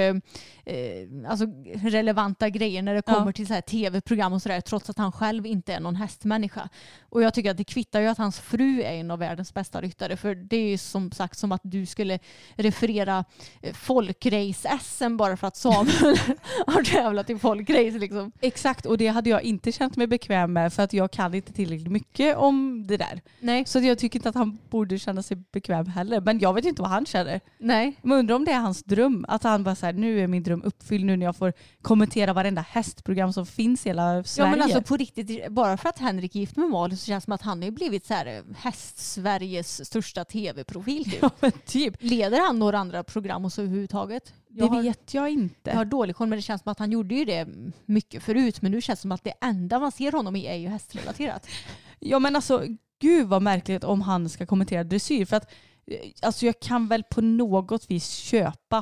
[0.66, 3.14] eh, alltså relevanta grejer när det Ja.
[3.14, 6.70] kommer till så här tv-program och sådär trots att han själv inte är någon hästmänniska.
[7.10, 9.82] Och jag tycker att det kvittar ju att hans fru är en av världens bästa
[9.82, 12.20] ryttare för det är ju som sagt som att du skulle
[12.56, 16.18] referera eh, folkrace-SM bara för att Samuel
[16.68, 18.32] har tävlat i folkrace liksom.
[18.42, 21.54] Exakt, och det hade jag inte känt mig bekväm med för att jag kan inte
[21.54, 23.22] tillräckligt mycket om det där.
[23.40, 23.66] Nej.
[23.66, 26.22] Så jag tycker inte att han borde känna sig bekväm heller.
[26.22, 27.42] Men jag vet inte vad han känner.
[27.58, 28.00] Nej.
[28.02, 29.26] Men undrar om det är hans dröm.
[29.28, 32.62] Att han bara säger nu är min dröm uppfylld nu när jag får kommentera varenda
[32.62, 34.50] hästprogram som finns i hela Sverige.
[34.50, 37.24] Ja men alltså på riktigt, bara för att Henrik är gift med Malin så känns
[37.24, 41.22] det som att han har blivit så här eh, häst-Sveriges största tv-profil typ.
[41.22, 41.96] Ja, typ.
[42.00, 44.34] Leder han några andra program och så överhuvudtaget?
[44.50, 45.70] Det Jag har, vet jag inte.
[45.70, 47.48] jag har dålig koll men det känns som att han gjorde ju det
[47.86, 50.56] mycket förut men nu känns det som att det enda man ser honom i är
[50.56, 51.48] ju hästrelaterat.
[52.00, 52.64] Ja men alltså
[53.00, 55.26] gud vad märkligt om han ska kommentera dressyr.
[55.26, 55.52] För att
[55.88, 58.82] eh, alltså jag kan väl på något vis köpa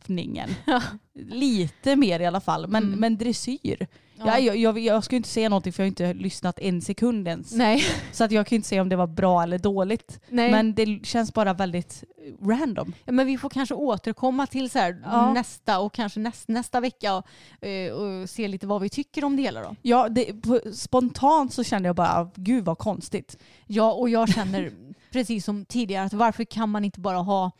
[0.00, 0.50] hoppningen.
[1.14, 2.68] Lite mer i alla fall.
[2.68, 3.00] Men, Mm.
[3.00, 3.86] men dressyr.
[4.18, 4.26] Ja.
[4.26, 4.38] Ja.
[4.38, 7.52] Jag, jag, jag ska inte säga någonting för jag har inte lyssnat en sekund ens.
[7.52, 7.84] Nej.
[8.12, 10.20] Så att jag kan inte säga om det var bra eller dåligt.
[10.28, 10.50] Nej.
[10.50, 12.04] Men det känns bara väldigt
[12.42, 12.92] random.
[13.04, 15.32] Ja, men vi får kanske återkomma till så här Ja.
[15.32, 19.36] nästa och kanske näst, nästa vecka och, eh, och se lite vad vi tycker om
[19.36, 19.76] det hela då.
[19.82, 20.32] Ja, det,
[20.74, 23.36] spontant så kände jag bara, gud vad konstigt.
[23.66, 24.72] Ja, och jag känner
[25.12, 27.50] precis som tidigare att varför kan man inte bara ha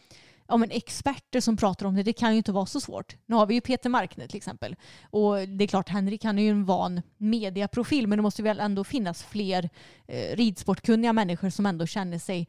[0.50, 2.02] ja, men experter som pratar om det?
[2.02, 3.16] Det kan ju inte vara så svårt.
[3.26, 4.76] Nu har vi ju Peter Markner till exempel.
[5.10, 8.60] Och det är klart, Henrik han är ju en van mediaprofil men det måste väl
[8.60, 9.70] ändå finnas fler
[10.06, 12.48] eh, ridsportkunniga människor som ändå känner sig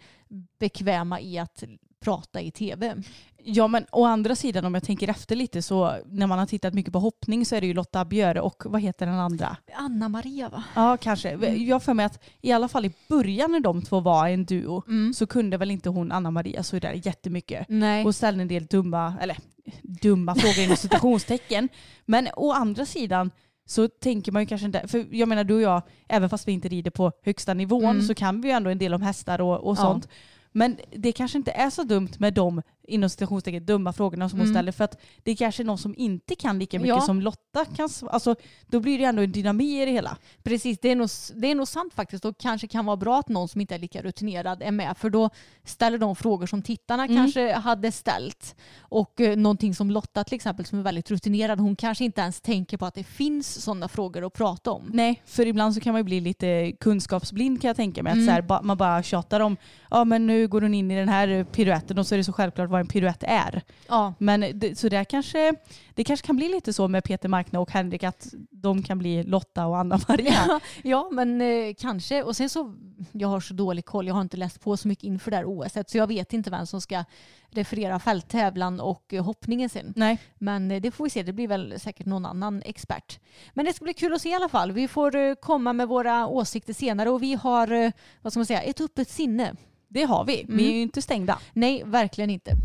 [0.59, 1.63] bekväma i att
[1.99, 2.95] prata i tv.
[3.43, 6.73] Ja men å andra sidan om jag tänker efter lite så när man har tittat
[6.73, 9.57] mycket på hoppning så är det ju Lotta Björe och vad heter den andra?
[9.75, 10.63] Anna Maria va?
[10.75, 11.31] Ja kanske.
[11.55, 14.45] Jag har för mig att i alla fall i början när de två var en
[14.45, 15.13] duo Mm.
[15.13, 17.65] så kunde väl inte hon Anna Maria så där jättemycket.
[17.69, 18.05] Nej.
[18.05, 19.37] Och ställde en del dumma, eller
[19.81, 21.69] dumma frågor inom citationstecken.
[22.05, 23.31] Men å andra sidan
[23.65, 26.51] så tänker man ju kanske inte, för jag menar du och jag, även fast vi
[26.51, 28.01] inte rider på högsta nivån Mm.
[28.01, 29.81] så kan vi ju ändå en del om hästar och, och Ja.
[29.81, 30.07] sånt.
[30.51, 34.45] Men det kanske inte är så dumt med de inom citationstecken dumma frågorna som hon
[34.47, 34.55] Mm.
[34.55, 37.01] ställer för att det är kanske någon som inte kan lika mycket Ja.
[37.01, 37.87] som Lotta kan.
[37.87, 38.35] sv- Alltså
[38.67, 40.17] då blir det ändå en dynami i det hela.
[40.43, 43.29] Precis, det är, nog, det är nog sant faktiskt och kanske kan vara bra att
[43.29, 45.29] någon som inte är lika rutinerad är med för då
[45.65, 47.15] ställer de frågor som tittarna Mm.
[47.17, 51.75] kanske hade ställt och eh, någonting som Lotta till exempel som är väldigt rutinerad hon
[51.75, 54.89] kanske inte ens tänker på att det finns sådana frågor att prata om.
[54.93, 58.11] Nej, för ibland så kan man ju bli lite kunskapsblind kan jag tänka mig.
[58.11, 58.25] Att Mm.
[58.27, 59.57] så här, ba, man bara tjatar om,
[59.89, 62.33] ja men nu går hon in i den här piruetten och så är det så
[62.33, 63.61] självklart vad en piruett är.
[63.87, 65.53] Ja, Men det, så där kanske,
[65.93, 69.23] det kanske kan bli lite så med Peter Markna och Henrik att de kan bli
[69.23, 70.59] Lotta och Anna-Maria.
[70.83, 72.23] ja men eh, kanske.
[72.23, 72.75] Och sen så,
[73.11, 75.45] jag har så dålig koll, jag har inte läst på så mycket inför det här
[75.47, 77.03] OS så jag vet inte vem som ska
[77.51, 79.93] referera fälttävlan och eh, hoppningen sen.
[79.95, 80.17] Nej.
[80.37, 83.19] Men eh, det får vi se, det blir väl säkert någon annan expert.
[83.53, 84.71] Men det ska bli kul att se i alla fall.
[84.71, 87.91] Vi får eh, komma med våra åsikter senare och vi har,
[88.21, 89.55] vad ska man säga, ett öppet sinne.
[89.93, 91.39] Det har vi, vi är ju inte stängda.
[91.53, 92.55] Nej, verkligen inte.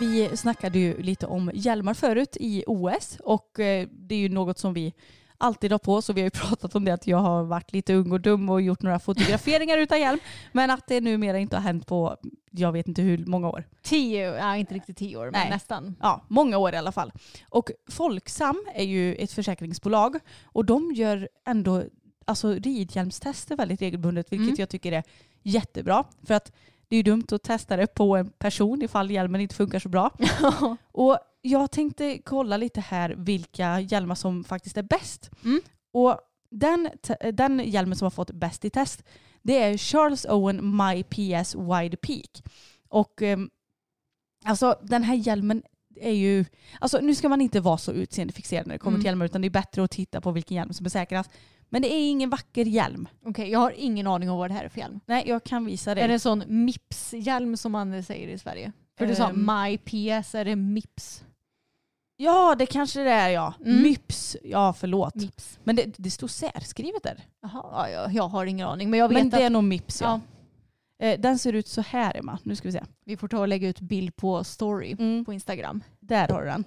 [0.00, 4.58] Vi snackade ju lite om hjälmar förut i OS och eh, det är ju något
[4.58, 4.94] som vi
[5.38, 7.94] alltid har på så vi har ju pratat om det att jag har varit lite
[7.94, 10.18] ung och dum och gjort några fotograferingar utan hjälm
[10.52, 12.16] men att det numera inte har hänt på
[12.50, 13.64] jag vet inte hur många år.
[13.82, 15.50] Tio, ja, inte riktigt tio år, men Nej.
[15.50, 15.96] nästan.
[16.00, 17.12] Ja, många år i alla fall.
[17.48, 21.82] Och Folksam är ju ett försäkringsbolag och de gör ändå
[22.24, 24.56] alltså, ridhjälmstester väldigt regelbundet vilket Mm.
[24.58, 25.02] jag tycker är
[25.42, 26.04] jättebra.
[26.22, 26.52] För att
[26.88, 29.88] det är ju dumt att testa det på en person ifall hjälmen inte funkar så
[29.88, 30.10] bra.
[30.92, 35.30] Och jag tänkte kolla lite här vilka hjälmar som faktiskt är bäst.
[35.44, 35.60] Mm.
[35.92, 36.18] Och
[36.50, 36.90] den,
[37.32, 39.02] den hjälmen som har fått bäst i test
[39.42, 42.42] det är Charles Owen My PS Wide Peak.
[42.88, 43.50] Och ehm,
[44.44, 45.62] alltså den här hjälmen
[45.96, 46.44] är ju,
[46.80, 49.00] alltså nu ska man inte vara så utseendefixerad när det kommer Mm.
[49.02, 51.30] till hjälmar utan det är bättre att titta på vilken hjälm som är säkrast.
[51.68, 53.08] Men det är ingen vacker hjälm.
[53.26, 55.00] Okej, jag har ingen aning om vad det här är för hjälm.
[55.06, 56.04] Nej, jag kan visa dig.
[56.04, 58.72] Är det en sån Mips-hjälm som man säger i Sverige?
[58.98, 59.46] För du sa Ehm.
[59.46, 61.24] My PS, är det Mips?
[62.16, 63.54] Ja, det kanske det är ja.
[63.64, 63.82] Mm.
[63.82, 64.36] Myps.
[64.44, 65.14] Ja, förlåt.
[65.14, 65.58] Mips.
[65.64, 67.24] Men det, det står särskrivet där.
[67.42, 68.90] Jaha, ja, jag, jag har ingen aning.
[68.90, 70.20] Men jag vet Men det att är nog Mips ja.
[70.98, 71.06] Ja.
[71.06, 72.38] Eh, Den ser ut så här Emma.
[72.42, 72.82] Nu ska vi se.
[73.04, 75.24] vi får ta och lägga ut bild på story Mm.
[75.24, 75.82] på Instagram.
[76.00, 76.64] Där har du den.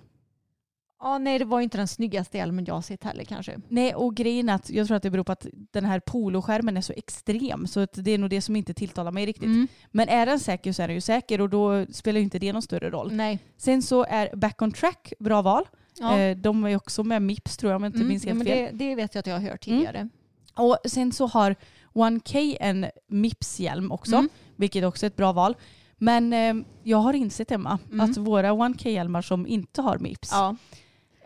[1.00, 3.60] Ja, nej, det var inte den snyggaste hjälmen jag har sett heller kanske.
[3.68, 6.78] Nej, och grejen är att jag tror att det beror på att den här poloskärmen
[6.78, 9.46] är så extrem så att det är nog det som inte tilltalar mig riktigt.
[9.46, 9.68] Mm.
[9.92, 12.54] Men är den säker så är den ju säker och då spelar ju inte det
[12.54, 13.12] någon större roll.
[13.14, 13.40] Nej.
[13.58, 15.64] Sen så är Back on Track bra val.
[16.00, 16.18] Ja.
[16.20, 18.58] Eh, De är också med Mips tror jag om jag inte Mm, minns helt fel.
[18.78, 20.10] det, det vet jag att jag har hört tidigare.
[20.56, 21.56] Och sen så har
[21.94, 24.30] 1K en Mips-hjälm också, Mm.
[24.56, 25.56] vilket också är ett bra val.
[25.98, 28.10] Men eh, jag har insett Emma Mm.
[28.12, 30.56] att våra 1K-hjälmar som inte har Mips Ja,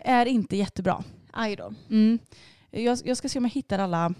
[0.05, 1.03] är inte jättebra.
[1.31, 1.73] aj då.
[1.89, 2.19] Mm.
[2.71, 4.13] Jag, jag ska se om jag hittar alla.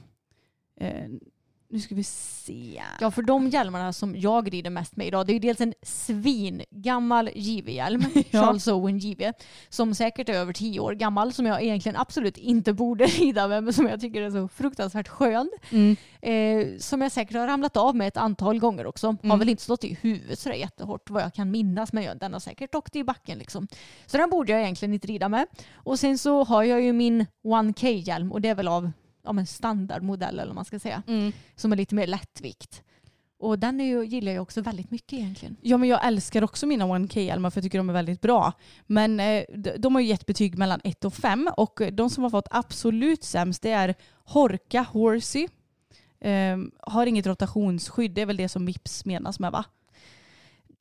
[0.75, 1.05] Eh,
[1.71, 2.81] nu ska vi se.
[2.99, 5.73] Ja, för de hjälmarna som jag rider mest med idag, det är ju dels en
[5.81, 8.41] svingammal JV-hjälm, Ja.
[8.45, 9.31] Charles Owen JV,
[9.69, 13.63] som säkert är över tio år gammal, som jag egentligen absolut inte borde rida med,
[13.63, 15.49] men som jag tycker är så fruktansvärt skön.
[15.71, 15.95] Mm.
[16.21, 19.07] Eh, som jag säkert har ramlat av med ett antal gånger också.
[19.07, 19.39] Har Mm.
[19.39, 22.39] väl inte stått i huvudet sådär jättehårt vad jag kan minnas, men jag- den har
[22.39, 23.67] säkert åkt i backen liksom.
[24.05, 25.45] Så den borde jag egentligen inte rida med.
[25.73, 28.91] Och sen så har jag ju min 1K-hjälm och det är väl av
[29.23, 31.31] ja, men standardmodell eller vad man ska säga, Mm.
[31.55, 32.83] som är lite mer lättvikt.
[33.39, 35.55] Och den är ju, gillar jag också väldigt mycket egentligen.
[35.61, 38.53] Ja men jag älskar också mina 1K-hjälmar för jag tycker de är väldigt bra.
[38.87, 39.43] Men eh,
[39.77, 43.23] de, har ju gett betyg mellan 1 och 5 och de som har fått absolut
[43.23, 43.95] sämst det är
[44.25, 45.47] Horka Horsey.
[46.19, 49.65] Ehm, har inget rotationsskydd, det är väl det som Mips menas med va?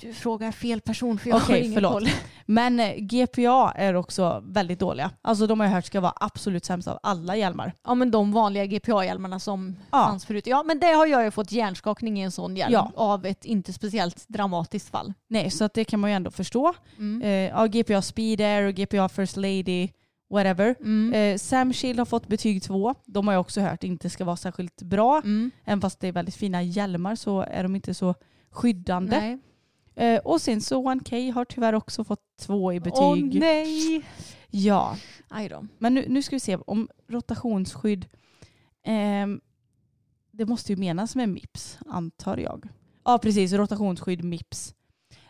[0.00, 1.92] Du frågar fel person för jag Okej, har ingen förlåt.
[1.92, 2.08] koll.
[2.46, 5.10] Men eh, GPA är också väldigt dåliga.
[5.22, 7.72] Alltså de har jag hört ska vara absolut sämst av alla hjälmar.
[7.84, 10.06] Ja men de vanliga GPA-hjälmarna som Ja.
[10.06, 10.46] fanns förut.
[10.46, 12.92] Ja men det har jag ju fått hjärnskakning i en sån hjälm Ja.
[12.96, 15.12] av ett inte speciellt dramatiskt fall.
[15.28, 16.74] Nej, så att det kan man ju ändå förstå.
[16.98, 17.22] Mm.
[17.22, 19.88] Eh, ja, GPA Speed Air och GPA First Lady,
[20.30, 20.74] whatever.
[20.80, 21.14] Mm.
[21.14, 22.94] Eh, Sam Shield har fått betyg 2.
[23.06, 25.16] De har jag också hört inte ska vara särskilt bra.
[25.24, 25.50] Mm.
[25.64, 28.14] Även fast det är väldigt fina hjälmar så är de inte så
[28.50, 29.20] skyddande.
[29.20, 29.38] Nej.
[30.00, 33.02] Eh, och sen så 1K har tyvärr också fått 2 i betyg.
[33.02, 34.04] Åh nej!
[34.50, 34.96] Ja,
[35.78, 38.08] men nu, nu ska vi se om rotationsskydd.
[38.84, 39.40] ehm,
[40.30, 42.68] det måste ju menas med MIPS antar jag.
[43.04, 44.74] Ja precis, rotationsskydd MIPS.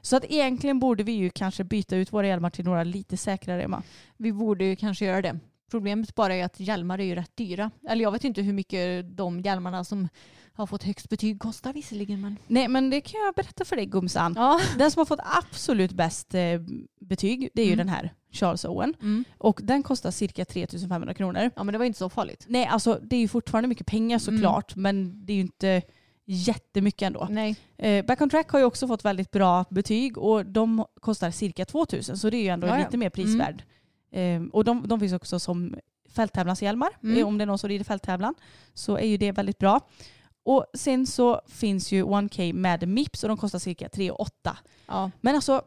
[0.01, 3.63] Så att egentligen borde vi ju kanske byta ut våra hjälmar till några lite säkrare
[3.63, 3.83] Emma.
[4.17, 5.39] Vi borde ju kanske göra det.
[5.71, 7.71] Problemet bara är att hjälmar är ju rätt dyra.
[7.89, 10.09] Eller jag vet inte hur mycket de hjälmarna som
[10.61, 12.21] har fått högst betyg kostar visserligen.
[12.21, 12.37] Men...
[12.47, 14.35] Nej men det kan jag berätta för dig Gumsan.
[14.37, 14.61] Ja.
[14.79, 16.61] Den som har fått absolut bäst eh,
[17.01, 17.87] betyg det är ju Mm.
[17.87, 18.95] den här Charles Owen.
[19.03, 19.25] Mm.
[19.39, 21.51] Och den kostar cirka 3500 kronor.
[21.57, 22.45] ja men det var inte så farligt.
[22.49, 25.83] Nej alltså det är ju fortfarande mycket pengar såklart men det är ju inte
[26.27, 27.27] jättemycket ändå.
[27.31, 27.57] Nej.
[27.79, 31.65] Eh, Back on Track har ju också fått väldigt bra betyg och de kostar cirka
[31.65, 32.85] 2000 så det är ju ändå Ja, ja.
[32.85, 33.63] lite mer prisvärd.
[34.13, 35.75] Eh, och de, de finns också som
[36.15, 36.89] fälttävlanshjälmar.
[37.03, 37.19] Mm.
[37.19, 38.35] Eh, Om det är någon som rider fälttävlan
[38.75, 39.81] så är ju det väldigt bra.
[40.45, 44.57] Och sen så finns ju 1K med Mips och de kostar cirka 3 8.
[44.87, 45.11] Ja.
[45.21, 45.63] Men alltså,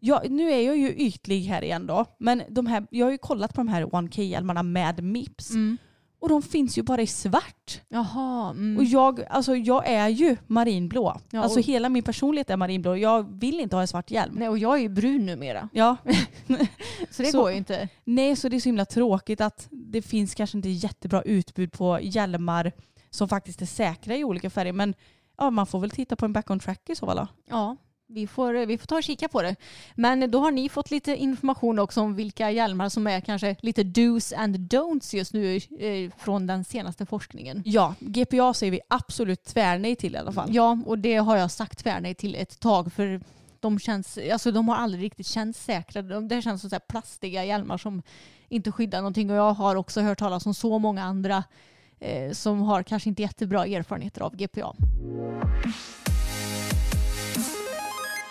[0.00, 2.04] jag, nu är jag ju ytlig här igen då.
[2.18, 5.50] Men de här, jag har ju kollat på de här 1K-hjälmarna med Mips.
[5.50, 5.78] Mm.
[6.18, 7.80] Och de finns ju bara i svart.
[7.88, 8.50] Jaha.
[8.50, 8.76] Mm.
[8.76, 11.20] Och jag, alltså, jag är ju marinblå.
[11.30, 12.96] Ja, alltså hela min personlighet är marinblå.
[12.96, 14.34] Jag vill inte ha en svart hjälm.
[14.38, 15.68] Nej, och jag är ju brun numera.
[15.72, 15.96] Ja.
[17.10, 17.88] Så det Så- går ju inte.
[18.04, 21.98] Nej, så det är så himla tråkigt att det finns kanske inte jättebra utbud på
[22.02, 22.72] hjälmar
[23.16, 24.72] som faktiskt är säkra i olika färger.
[24.72, 24.94] Men
[25.38, 27.26] ja, man får väl titta på en back on track i så fall.
[27.48, 27.76] Ja,
[28.08, 29.56] vi får, vi får ta och kika på det.
[29.94, 33.82] Men då har ni fått lite information också om vilka hjälmar som är kanske lite
[33.82, 37.62] dos and don'ts just nu eh, från den senaste forskningen.
[37.66, 40.48] Ja, GPA säger vi absolut tvärnej till i alla fall.
[40.54, 43.20] Ja, och det har jag sagt tvärnej till ett tag för
[43.60, 46.02] de, känns, alltså de har aldrig riktigt känts säkra.
[46.02, 48.02] De- Det känns som så här plastiga hjälmar som
[48.48, 51.42] inte skyddar någonting och jag har också hört talas om så många andra eh,
[52.32, 54.74] som har kanske inte jättebra erfarenheter av GPA.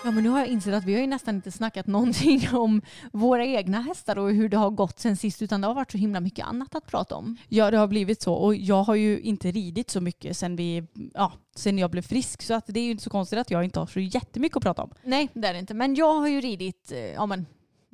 [0.06, 2.82] Ja men nu har jag insett att vi har ju nästan inte snackat någonting om
[3.12, 5.98] våra egna hästar och hur det har gått sen sist utan det har varit så
[5.98, 7.38] himla mycket annat att prata om.
[7.50, 8.34] Ja, det har blivit så.
[8.34, 12.42] Och jag har ju inte ridit så mycket sen, vi, ja, sen jag blev frisk.
[12.42, 14.64] Så att det är ju inte så konstigt att jag inte har så jättemycket att
[14.64, 14.92] prata om.
[15.04, 15.74] Nej, det är det inte.
[15.74, 17.46] Men jag har ju ridit eh, ja, men,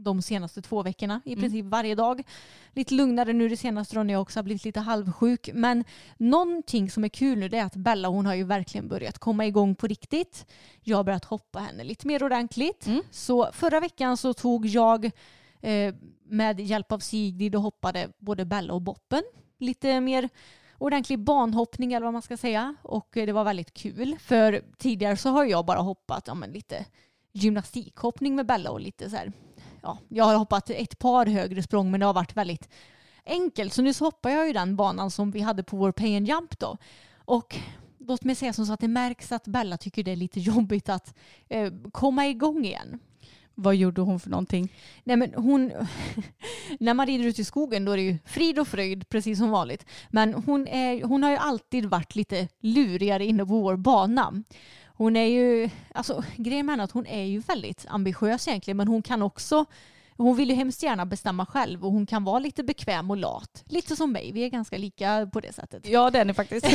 [0.04, 1.42] de senaste två veckorna i Mm.
[1.42, 2.24] princip varje dag.
[2.74, 5.50] Lite lugnare nu det senaste då när jag också har blivit lite halvsjuk.
[5.54, 5.84] Men
[6.18, 9.46] någonting som är kul nu det är att Bella hon har ju verkligen börjat komma
[9.46, 10.46] igång på riktigt.
[10.82, 12.86] Jag har börjat hoppa henne lite mer ordentligt.
[12.88, 13.02] Mm.
[13.12, 15.06] Så förra veckan så tog jag
[15.62, 19.24] eh, med hjälp av Sigrid och hoppade både Bella och Boppen.
[19.60, 20.30] Lite mer
[20.78, 22.76] ordentlig banhoppning eller vad man ska säga.
[22.82, 24.16] Och eh, det var väldigt kul.
[24.20, 26.86] För tidigare så har jag bara hoppat ja, men lite
[27.34, 29.32] gymnastikhoppning med Bella och lite så här.
[29.82, 32.70] Ja, jag har hoppat ett par högre språng men det har varit väldigt
[33.26, 33.74] enkelt.
[33.74, 36.28] Så nu så hoppar jag ju den banan som vi hade på vår pay and
[36.28, 36.78] jump då.
[37.26, 37.58] Och
[38.00, 40.90] låt mig säga som så att det märks att Bella tycker det är lite jobbigt
[40.90, 41.16] att
[41.50, 43.00] eh, komma igång igen.
[43.56, 44.74] Vad gjorde hon för någonting?
[45.04, 45.72] Nej men hon,
[46.80, 49.50] när man rider ut i skogen då är det ju frid och fröjd precis som
[49.50, 49.86] vanligt.
[50.10, 54.44] Men hon, är, hon har ju alltid varit lite lurigare inne på vår bana.
[55.02, 58.88] Hon är ju, alltså grejen med henne att hon är ju väldigt ambitiös egentligen men
[58.88, 59.66] hon kan också
[60.18, 63.64] hon vill ju hemskt gärna bestämma själv och hon kan vara lite bekväm och lat.
[63.68, 65.88] Lite som mig, vi är ganska lika på det sättet.
[65.88, 66.66] Ja, den är faktiskt.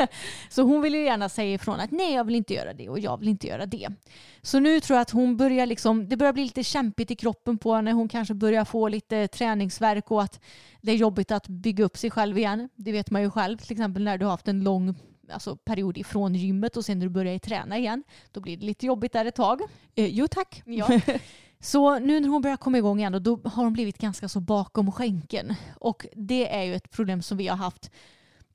[0.50, 2.98] Så hon vill ju gärna säga ifrån att nej jag vill inte göra det och
[2.98, 3.88] jag vill inte göra det.
[4.42, 7.58] Så nu tror jag att hon börjar liksom, det börjar bli lite kämpigt i kroppen
[7.58, 7.92] på henne.
[7.92, 10.40] Hon kanske börjar få lite träningsverk och att
[10.80, 12.68] det är jobbigt att bygga upp sig själv igen.
[12.76, 14.94] Det vet man ju själv till exempel när du har haft en lång
[15.30, 18.02] alltså, period ifrån gymmet och sen när du börjar träna igen.
[18.32, 19.60] Då blir det lite jobbigt där ett tag.
[19.94, 20.62] eh, jo tack.
[20.66, 21.00] Ja.
[21.60, 24.92] Så nu när hon börjar komma igång igen då har hon blivit ganska så bakom
[24.92, 25.54] skänken.
[25.80, 27.90] Och det är ju ett problem som vi har haft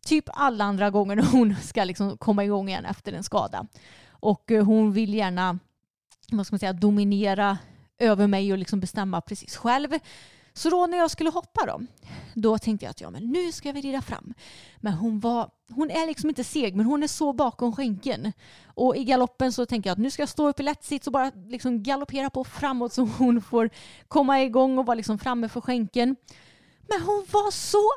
[0.06, 3.68] typ alla andra gånger när hon ska liksom komma igång igen efter en skada.
[4.10, 5.60] Och eh, hon vill gärna
[6.32, 7.58] vad ska man säga, dominera
[7.98, 9.90] över mig och liksom bestämma precis själv.
[10.54, 11.82] Så då när jag skulle hoppa då,
[12.36, 14.34] då tänkte jag att ja, men nu ska vi rida fram.
[14.78, 18.34] Men hon, var, hon är liksom inte seg, men hon är så bakom skänken.
[18.66, 21.08] Och i galoppen så tänker jag att nu ska jag stå upp i lätt sits
[21.08, 23.70] och bara liksom galoppera på framåt så hon får
[24.08, 26.16] komma igång och vara liksom framme för skänken.
[26.90, 27.90] Men hon var så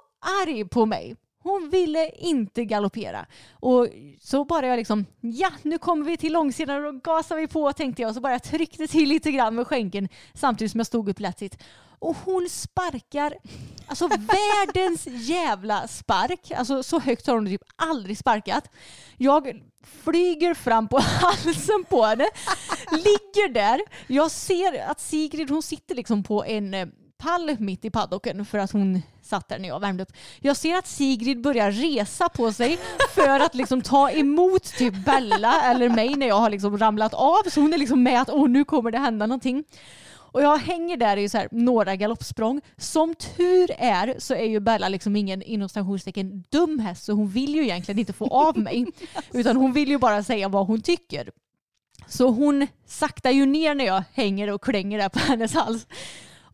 [0.43, 1.17] arg på mig.
[1.45, 3.27] Hon ville inte galoppera.
[3.53, 3.89] Och
[4.21, 8.03] så bara jag liksom, ja nu kommer vi till långsidan och gasar vi på tänkte
[8.03, 8.15] jag.
[8.15, 11.39] Så bara jag tryckte till lite grann med skänken samtidigt som jag stod upp lätt
[11.39, 11.63] sitt.
[11.99, 13.35] Och hon sparkar,
[13.87, 16.51] alltså världens jävla spark.
[16.51, 18.71] Alltså så högt har hon typ aldrig sparkat.
[19.17, 19.63] Jag
[20.05, 22.27] flyger fram på halsen på henne,
[22.91, 23.81] ligger där.
[24.07, 26.87] Jag ser att Sigrid hon sitter liksom på en eh,
[27.19, 30.13] pall mitt i paddocken för att hon satt där när jag värmde upp.
[30.41, 32.79] Jag ser att Sigrid börjar resa på sig
[33.15, 37.43] för att liksom ta emot typ Bella eller mig när jag har liksom ramlat av.
[37.51, 39.65] Så hon är liksom med att åh nu kommer det hända någonting.
[40.35, 42.61] Och jag hänger där i så här några galoppsprång.
[42.77, 47.29] Som tur är så är ju Bella liksom ingen inom citationstecken dum häst så hon
[47.29, 48.87] vill ju egentligen inte få av mig.
[49.33, 51.31] Utan hon vill ju bara säga vad hon tycker.
[52.07, 55.87] Så hon saktar ju ner när jag hänger och klänger där på hennes hals.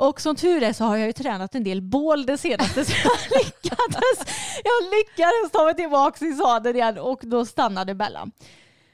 [0.00, 2.92] Och som tur är så har jag ju tränat en del bål det senaste så
[3.04, 4.34] jag lyckades,
[4.64, 8.26] jag lyckades ta mig tillbaka i sadeln igen och då stannade Bella.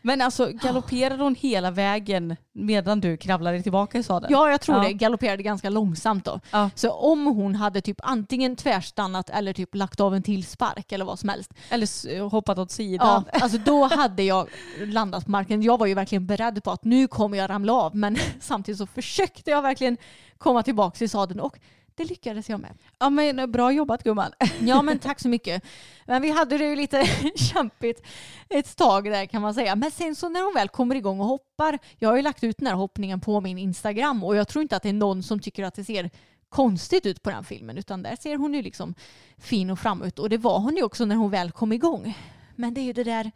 [0.03, 4.33] Men alltså galopperade hon hela vägen medan du kravlade tillbaka i sadeln?
[4.33, 4.83] Ja, jag tror Ja.
[4.83, 4.93] det.
[4.93, 6.41] Galopperade ganska långsamt då.
[6.51, 6.71] Ja.
[6.75, 11.05] Så om hon hade typ antingen tvärstannat eller typ lagt av en till spark eller
[11.05, 11.51] vad som helst.
[11.71, 13.25] Eller hoppat åt sidan?
[13.33, 14.49] Ja, alltså då hade jag
[14.79, 15.63] landat på marken.
[15.63, 17.97] Jag var ju verkligen beredd på att nu kommer jag ramla av.
[17.97, 19.97] Men samtidigt så försökte jag verkligen
[20.39, 21.59] komma tillbaka i sadeln och
[21.97, 22.75] det lyckades jag med.
[22.99, 24.33] Ja men bra jobbat gumman.
[24.61, 25.65] Ja men tack så mycket.
[26.07, 27.07] Men vi hade det ju lite
[27.37, 28.03] kämpigt
[28.49, 29.77] ett tag där kan man säga.
[29.77, 31.79] Men sen så när hon väl kommer igång och hoppar.
[31.99, 34.77] Jag har ju lagt ut den här hoppningen på min Instagram och jag tror inte
[34.77, 36.11] att det är någon som tycker att det ser
[36.49, 38.95] konstigt ut på den filmen utan där ser hon ju liksom
[39.39, 42.19] fin och framåt och det var hon ju också när hon väl kom igång.
[42.57, 43.31] Men det är ju det där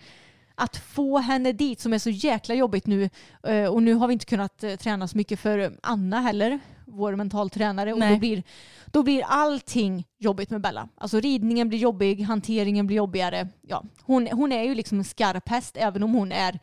[0.54, 3.10] att få henne dit som är så jäkla jobbigt nu
[3.42, 7.16] Eh, och nu har vi inte kunnat eh, träna så mycket för Anna heller, vår
[7.16, 8.42] mentaltränare och då blir,
[8.86, 10.88] då blir allting jobbigt med Bella.
[10.96, 13.48] Alltså ridningen blir jobbig, hanteringen blir jobbigare.
[13.62, 16.58] Ja, hon, hon är ju liksom en skarp häst även om hon är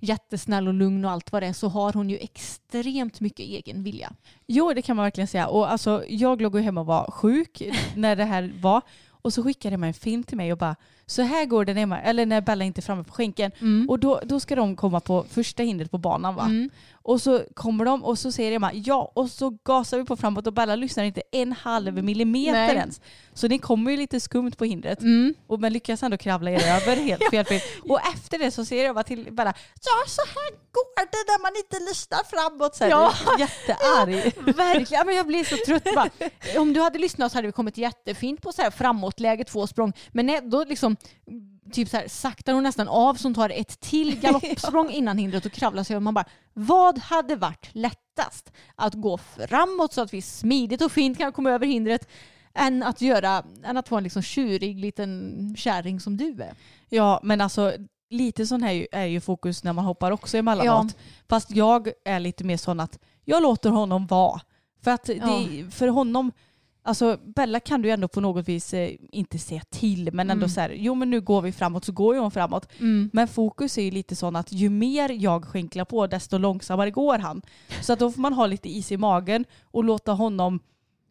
[0.00, 3.82] jättesnäll och lugn och allt vad det är så har hon ju extremt mycket egen
[3.82, 4.12] vilja.
[4.46, 5.46] Jo det kan man verkligen säga.
[5.46, 7.62] Och alltså, jag låg ju hemma och var sjuk
[7.94, 8.82] när det här var.
[9.08, 10.76] Och så skickade de en film till mig och bara
[11.08, 13.52] så här går det när, eller när Bella inte är framme på skänken.
[13.88, 16.50] Och då, då ska de komma på första hindret på banan va?
[17.08, 20.46] Och så kommer de och så säger Emma ja och så gasar vi på framåt
[20.46, 22.76] och Bella lyssnar inte en halv millimeter Nej.
[22.76, 23.00] ens.
[23.34, 24.98] Så ni kommer ju lite skumt på hindret.
[25.46, 27.62] Och men lyckas ändå kravla er över helt felfritt.
[27.88, 29.54] Och efter det så säger bara till Bella
[29.84, 32.76] ja så här går det när man inte lyssnar framåt.
[32.76, 33.12] Så här, Ja.
[33.38, 34.54] Jättearg.
[34.56, 36.10] Verkligen, men jag blir så trött bara.
[36.60, 39.92] Om du hade lyssnat så hade vi kommit jättefint på så här framåtläge, två språng.
[40.12, 40.95] Men nej, då liksom
[41.72, 45.52] typ så här, saktar hon nästan av som tar ett till galoppsprång innan hindret och
[45.52, 48.52] kravlar sig och man bara vad hade varit lättast?
[48.74, 52.08] Att gå framåt så att vi smidigt och fint kan komma över hindret
[52.54, 56.54] än att göra, än att vara en liksom tjurig liten kärring som du är.
[56.88, 57.72] Ja men alltså
[58.10, 60.96] lite sån här är ju- fokus när man hoppar också emellanåt.
[61.28, 64.40] Fast jag är lite mer sån att jag låter honom vara.
[64.82, 66.32] För att det, för honom,
[66.86, 70.48] alltså Bella kan du ju ändå på något vis eh, inte säga till men ändå
[70.48, 72.68] så här, jo men nu går vi framåt så går ju hon framåt.
[73.12, 77.18] Men fokus är ju lite sån att ju mer jag skänklar på desto långsammare går
[77.18, 77.42] han.
[77.80, 80.60] Så att då får man ha lite is i magen och låta honom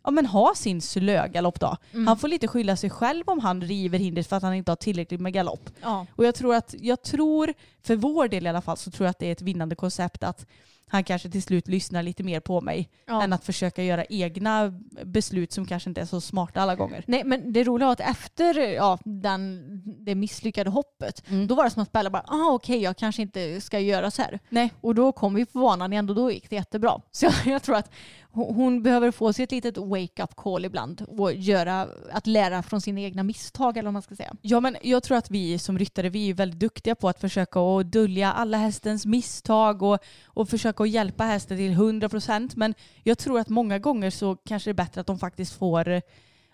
[0.04, 1.78] ja, men ha sin slögalopp då.
[2.08, 4.76] Han får lite skylla sig själv om han river hindret för att han inte har
[4.76, 5.70] tillräckligt med galopp.
[5.82, 6.06] Ja.
[6.16, 7.54] Och jag tror att, jag tror,
[7.84, 10.24] för vår del i alla fall, så tror jag att det är ett vinnande koncept
[10.24, 10.46] att
[10.88, 13.24] han kanske till slut lyssnar lite mer på mig Ja.
[13.24, 14.74] än att försöka göra egna
[15.04, 17.04] beslut som kanske inte är så smarta alla gånger.
[17.08, 19.64] Nej men det roliga var att efter ja, den,
[20.06, 23.62] det misslyckade hoppet då var det som att Bella bara ah, okej jag kanske inte
[23.62, 24.40] ska göra så här.
[24.50, 24.74] Nej.
[24.82, 27.02] Och då kom vi på banan igen och då gick det jättebra.
[27.12, 27.92] Så jag, jag tror att
[28.32, 33.02] hon, behöver få sig ett litet wake-up call ibland och göra, att lära från sina
[33.02, 34.34] egna misstag eller vad man ska säga.
[34.42, 37.60] Ja men jag tror att vi som ryttare vi är väldigt duktiga på att försöka
[37.60, 42.74] att dölja alla hästens misstag och, och försöka att hjälpa hästen till 100% men
[43.04, 45.90] jag tror att många gånger så kanske det är bättre att de faktiskt får,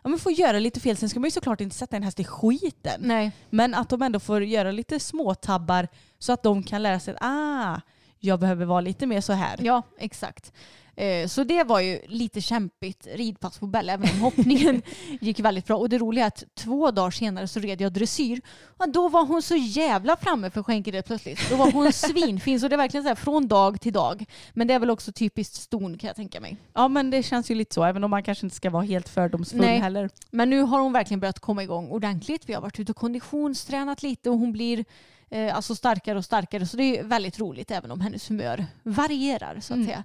[0.03, 0.97] ja, men får göra lite fel.
[0.97, 3.01] Sen ska man ju såklart inte sätta en häst i skiten.
[3.01, 3.31] Nej.
[3.49, 5.87] Men att de ändå får göra lite småtabbar
[6.19, 7.81] så att de kan lära sig att ah,
[8.19, 9.59] jag behöver vara lite mer så här.
[9.61, 10.53] Ja, exakt.
[10.95, 14.81] Eh, Så det var ju lite kämpigt ridpass på Bella, även om hoppningen
[15.21, 15.77] gick väldigt bra.
[15.77, 18.41] Och det roliga är att två dagar senare så red jag dressyr.
[18.77, 21.49] Och då var hon så jävla framme för skänkedet plötsligt.
[21.49, 22.59] Då var hon svinfin.
[22.59, 24.25] Så det är verkligen så här från dag till dag.
[24.53, 26.57] Men det är väl också typiskt ston kan jag tänka mig.
[26.73, 29.09] Ja men det känns ju lite så, även om man kanske inte ska vara helt
[29.09, 29.79] fördomsfull Nej.
[29.79, 30.09] heller.
[30.31, 32.49] Men nu har hon verkligen börjat komma igång ordentligt.
[32.49, 34.85] Vi har varit ute och konditionstränat lite och hon blir
[35.31, 36.65] eh, alltså starkare och starkare.
[36.65, 40.03] Så det är väldigt roligt även om hennes humör varierar så att säga.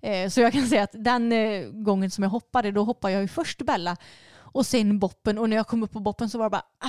[0.00, 3.22] Eh, så jag kan säga att den eh, gången som jag hoppade då hoppade jag
[3.22, 3.96] ju först Bella
[4.36, 6.88] och sen boppen och när jag kom upp på boppen så var det bara ah,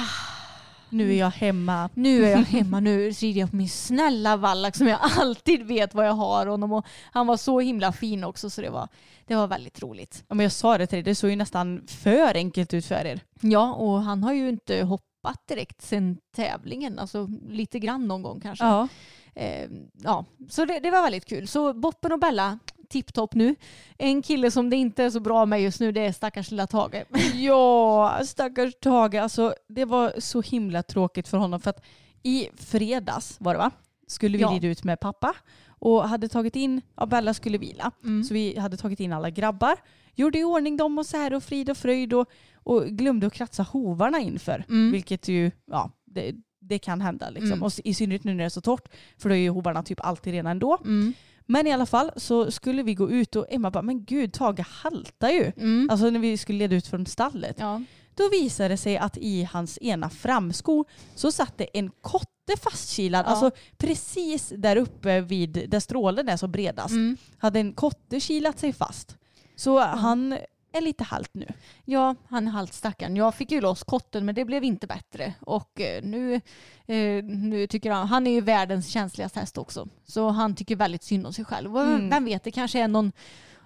[0.89, 1.89] Nu är jag hemma.
[1.93, 5.93] nu är jag hemma, nu rider jag på min snälla vallack som jag alltid vet
[5.93, 8.87] vad jag har honom och han var så himla fin också så det var,
[9.27, 10.23] det var väldigt roligt.
[10.27, 13.05] Ja, men jag sa det till dig, det såg ju nästan för enkelt ut för
[13.05, 13.19] er.
[13.41, 15.08] Ja, och han har ju inte hoppat
[15.47, 16.99] direkt sen tävlingen.
[16.99, 18.65] Alltså lite grann någon gång kanske.
[18.65, 18.87] Ja.
[19.35, 19.69] Eh,
[20.03, 20.25] ja.
[20.49, 21.47] Så det, det var väldigt kul.
[21.47, 22.59] Så Boppen och Bella,
[22.89, 23.55] tipptopp nu.
[23.97, 26.67] En kille som det inte är så bra med just nu det är stackars lilla
[26.67, 27.03] Tage.
[27.33, 29.15] Ja, stackars Tage.
[29.15, 31.85] Alltså, det var så himla tråkigt för honom för att
[32.23, 33.71] i fredags var det va?
[34.07, 34.49] Skulle vi Ja.
[34.49, 35.35] rida ut med pappa
[35.67, 37.91] och hade tagit in, ja Bella skulle vila.
[38.03, 38.23] Mm.
[38.23, 39.75] Så vi hade tagit in alla grabbar,
[40.15, 42.29] gjorde i ordning dem och så här och frid och fröjd och,
[42.69, 44.65] och glömde att kratsa hovarna inför.
[44.69, 44.91] Mm.
[44.91, 47.29] Vilket ju, ja, det, det kan hända.
[47.29, 47.51] Liksom.
[47.51, 47.63] Mm.
[47.63, 48.89] Och i synnerhet nu när det är så torrt.
[49.17, 50.77] För då är ju hovarna typ alltid rena ändå.
[50.85, 51.13] Mm.
[51.45, 54.59] Men i alla fall så skulle vi gå ut och Emma bara, men gud Tage
[54.59, 55.51] haltar ju.
[55.57, 55.89] Mm.
[55.91, 57.55] Alltså när vi skulle leda ut från stallet.
[57.59, 57.81] Ja.
[58.15, 63.25] Då visade det sig att i hans ena framsko så satt det en kotte fastkilad.
[63.25, 63.29] Ja.
[63.29, 66.91] Alltså precis där uppe vid där strålen är som bredast.
[66.91, 67.17] Mm.
[67.37, 69.17] Hade en kotte kilat sig fast.
[69.55, 70.37] Så han
[70.71, 71.47] är lite halt nu.
[71.85, 73.15] Ja, han är halt stackaren.
[73.15, 75.33] Jag fick ju loss kotten men det blev inte bättre.
[75.39, 76.33] Och eh, nu,
[76.87, 79.87] eh, nu tycker han, han är ju världens känsligaste häst också.
[80.05, 81.75] Så han tycker väldigt synd om sig själv.
[81.77, 82.09] Och Mm.
[82.09, 83.11] Vem vet, det kanske är någon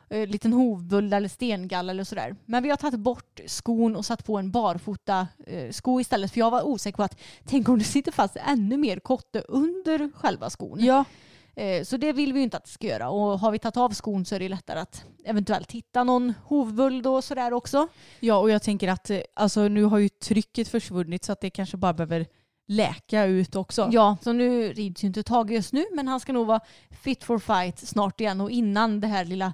[0.09, 2.35] eh, liten hovbull eller stengall eller sådär.
[2.45, 5.27] Men vi har tagit bort skon och satt på en barfota
[5.71, 6.31] sko istället.
[6.31, 10.11] För jag var osäker på att tänk om det sitter fast ännu mer kotte under
[10.15, 10.79] själva skon.
[10.85, 11.05] Ja,
[11.83, 13.09] Så det vill vi ju inte att det ska göra.
[13.09, 17.01] Och har vi tagit av skon så är det lättare att eventuellt hitta någon hovbull
[17.01, 17.87] då sådär också.
[18.19, 21.49] ja och jag tänker att eh, alltså, nu har ju trycket försvunnit så att det
[21.49, 22.25] kanske bara behöver
[22.67, 23.89] läka ut också.
[23.91, 26.59] Ja, så nu rids ju inte Tage just nu men han ska nog vara
[26.91, 29.53] fit for fight snart igen och innan det här lilla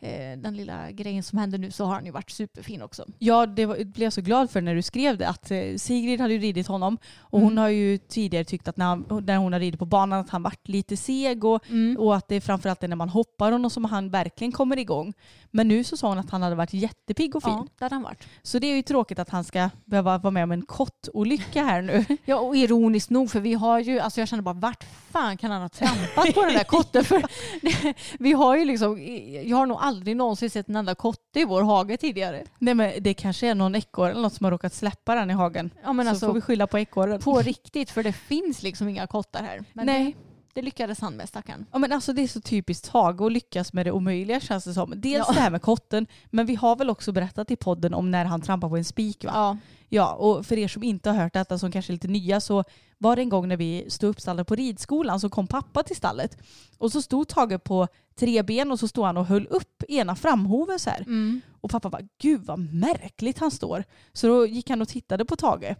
[0.00, 3.04] eh, den lilla grejen som händer nu så har han ju varit superfin också.
[3.18, 5.28] Ja, det var, blev jag så glad för när du skrev det.
[5.28, 7.58] Att eh, Sigrid hade ju ridit honom och hon Mm.
[7.62, 10.42] har ju tidigare tyckt att när, han, när hon har ridit på banan att han
[10.42, 11.62] varit lite seg och,
[11.98, 15.12] och att det är framförallt är när man hoppar honom som han verkligen kommer igång.
[15.50, 17.52] Men nu så sa hon att han hade varit jättepigg och fin.
[17.52, 18.24] Ja, har han varit.
[18.42, 21.82] Så det är ju tråkigt att han ska behöva vara med om en kottolycka här
[21.82, 22.04] nu.
[22.24, 25.50] Ja, och ironiskt nog för vi har ju, alltså jag känner bara vart fan kan
[25.50, 27.04] han ha trampat på den där kotten?
[27.08, 27.22] För
[27.62, 28.98] det, vi har ju liksom,
[29.44, 32.44] jag har nog aldrig någonsin sett en enda kotte i vår hage tidigare.
[32.58, 35.34] Nej men det kanske är någon ekorre eller något som har råkat släppa den i
[35.34, 35.70] hagen.
[35.82, 37.20] Ja men så alltså får vi skylla på ekorren.
[37.20, 39.64] på riktigt för det finns liksom inga kottar här.
[39.72, 40.04] Men Nej.
[40.04, 40.27] Det,
[40.58, 41.66] det lyckades han med stackaren.
[41.72, 44.74] Ja men alltså det är så typiskt Tage att lyckas med det omöjliga känns det
[44.74, 44.92] som.
[44.96, 45.34] Dels Ja.
[45.34, 48.40] det här med kotten, men vi har väl också berättat i podden om när han
[48.40, 49.30] trampar på en spik va?
[49.34, 49.56] Ja.
[49.88, 52.64] Ja, och för er som inte har hört detta som kanske är lite nya så
[52.98, 56.38] var det en gång när vi stod uppstallade på ridskolan så kom pappa till stallet
[56.78, 57.88] och så stod Tage på
[58.18, 61.00] tre ben och så stod han och höll upp ena framhoven så här.
[61.00, 61.40] Mm.
[61.60, 63.84] Och pappa bara, gud vad märkligt han står.
[64.12, 65.74] Så då gick han och tittade på Tage.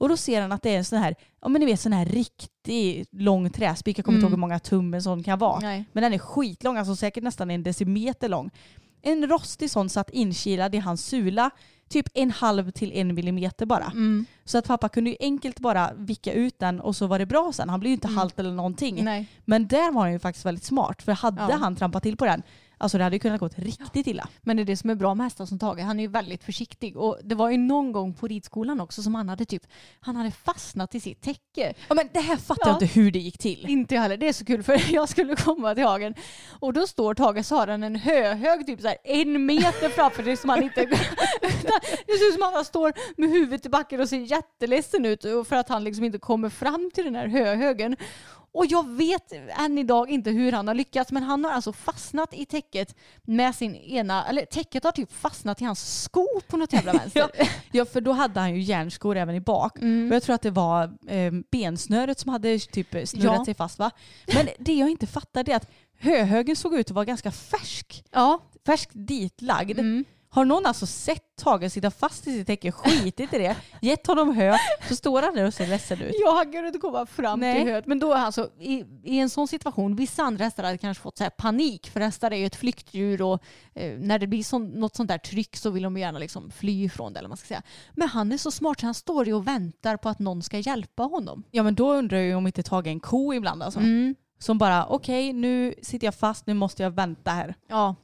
[0.00, 1.92] Och då ser han att det är en sån här, ja men ni vet sån
[1.92, 3.98] här riktig lång träspik.
[3.98, 4.32] Jag kommer inte Mm.
[4.32, 5.58] ihåg hur många tum en sån kan vara.
[5.60, 5.84] Nej.
[5.92, 8.50] Men den är skitlång, alltså säkert nästan en decimeter lång.
[9.02, 11.50] En rostig sån satt inkilad i hans sula,
[11.88, 13.84] typ en halv till en millimeter bara.
[13.84, 14.26] Mm.
[14.44, 17.52] Så att pappa kunde ju enkelt bara vicka ut den och så var det bra
[17.54, 17.68] sen.
[17.68, 18.18] Han blev ju inte Mm.
[18.18, 19.04] halt eller någonting.
[19.04, 19.26] Nej.
[19.44, 21.02] Men där var han ju faktiskt väldigt smart.
[21.02, 21.56] För hade Ja.
[21.56, 22.42] han trampat till på den,
[22.80, 24.28] alltså det hade ju kunnat gått riktigt illa.
[24.42, 25.78] Men det är det som är bra med hästar som Tage.
[25.80, 26.96] Han är ju väldigt försiktig.
[26.96, 29.62] Och det var ju någon gång på ridskolan också som han hade typ,
[30.00, 31.74] han hade fastnat i sitt täcke.
[31.88, 32.68] Ja men det här fattar Ja.
[32.68, 33.66] jag inte hur det gick till.
[33.68, 34.16] Inte jag heller.
[34.16, 36.14] Det är så kul för jag skulle komma till hagen
[36.60, 40.50] och då står Tage han en höhög typ så här en meter framför sig som
[40.50, 40.84] han inte...
[42.06, 45.22] det ser ut som att han står med huvudet i backen och ser jätteledsen ut
[45.22, 47.96] för att han liksom inte kommer fram till den här höhögen.
[48.52, 52.34] Och jag vet än idag inte hur han har lyckats men han har alltså fastnat
[52.34, 56.72] i täcket med sin ena, eller täcket har typ fastnat i hans sko på något
[56.72, 57.30] jävla vänster.
[57.38, 59.78] Ja, ja för då hade han ju järnskor även i bak.
[59.78, 60.08] Mm.
[60.08, 63.44] Och jag tror att det var eh, bensnöret som hade typ snurrat Ja.
[63.44, 63.90] sig fast va.
[64.34, 68.04] Men det jag inte fattar är att höhögen såg ut att vara ganska färsk.
[68.10, 68.42] Ja.
[68.66, 69.78] Färskt ditlagd.
[69.78, 70.04] Mm.
[70.32, 74.34] Har någon alltså sett Tage sitta fast i sitt täcke, skitit i det, gett honom
[74.34, 74.56] hö,
[74.88, 76.14] så står han där och ser ledsen ut.
[76.24, 77.58] Ja, han kunde inte komma fram Nej.
[77.58, 77.86] till höet.
[77.86, 81.18] Men då är alltså, i, i en sån situation, vissa andra hästar hade kanske fått
[81.18, 83.42] så här panik, för hästar är ju ett flyktdjur och
[83.74, 86.84] eh, när det blir sån, något sånt där tryck så vill de gärna liksom fly
[86.84, 87.18] ifrån det.
[87.18, 87.62] Eller man ska säga.
[87.92, 90.58] Men han är så smart så han står ju och väntar på att någon ska
[90.58, 91.42] hjälpa honom.
[91.50, 93.80] Ja men då undrar jag ju om inte Tage är en ko ibland alltså.
[93.80, 94.14] Mm.
[94.38, 97.54] Som bara, okej nu sitter jag fast, nu måste jag vänta här.
[97.68, 97.94] Ja.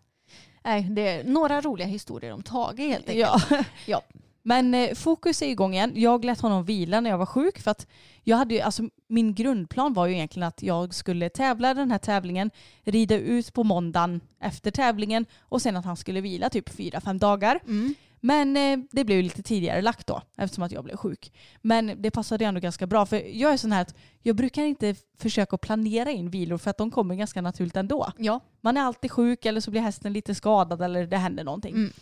[0.67, 3.47] Nej, det är några roliga historier om Tage helt enkelt.
[3.51, 3.65] Ja.
[3.87, 4.03] Ja.
[4.43, 5.93] Men eh, fokus är igång igen.
[5.95, 7.87] Jag lät honom vila när jag var sjuk för att
[8.23, 11.99] jag hade ju, alltså, min grundplan var ju egentligen att jag skulle tävla den här
[11.99, 12.51] tävlingen,
[12.85, 17.19] rida ut på måndagen efter tävlingen och sen att han skulle vila typ fyra, fem
[17.19, 17.61] dagar.
[17.65, 17.95] Mm.
[18.21, 21.33] Men eh, det blev lite tidigare lagt då eftersom att jag blev sjuk.
[21.63, 24.95] Men det passade ändå ganska bra för jag är sån här att jag brukar inte
[25.19, 28.13] försöka planera in vilor för att de kommer ganska naturligt ändå.
[28.19, 28.41] Ja.
[28.61, 31.75] Man är alltid sjuk eller så blir hästen lite skadad eller det händer någonting.
[31.75, 31.93] Mm.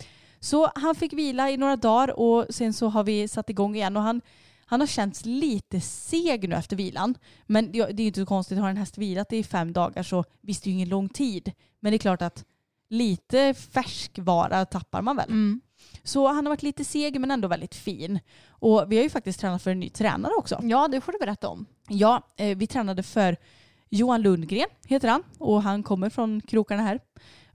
[0.40, 3.96] Så han fick vila i några dagar och sen så har vi satt igång igen
[3.96, 4.20] och han,
[4.66, 7.14] han har känts lite seg nu efter vilan.
[7.46, 10.02] Men det det är ju inte så konstigt, har en häst vilat i fem dagar
[10.02, 11.52] så visst det är ju ingen lång tid.
[11.80, 12.44] Men det är klart att
[12.88, 15.28] lite färskvara tappar man väl.
[15.30, 15.60] Mm.
[16.02, 18.20] Så han har varit lite seg men ändå väldigt fin.
[18.48, 20.60] Och vi har ju faktiskt tränat för en ny tränare också.
[20.62, 21.66] ja, det får du berätta om.
[21.88, 23.36] Ja, eh, vi tränade för
[23.88, 27.00] Johan Lundgren heter han och han kommer från krokarna här.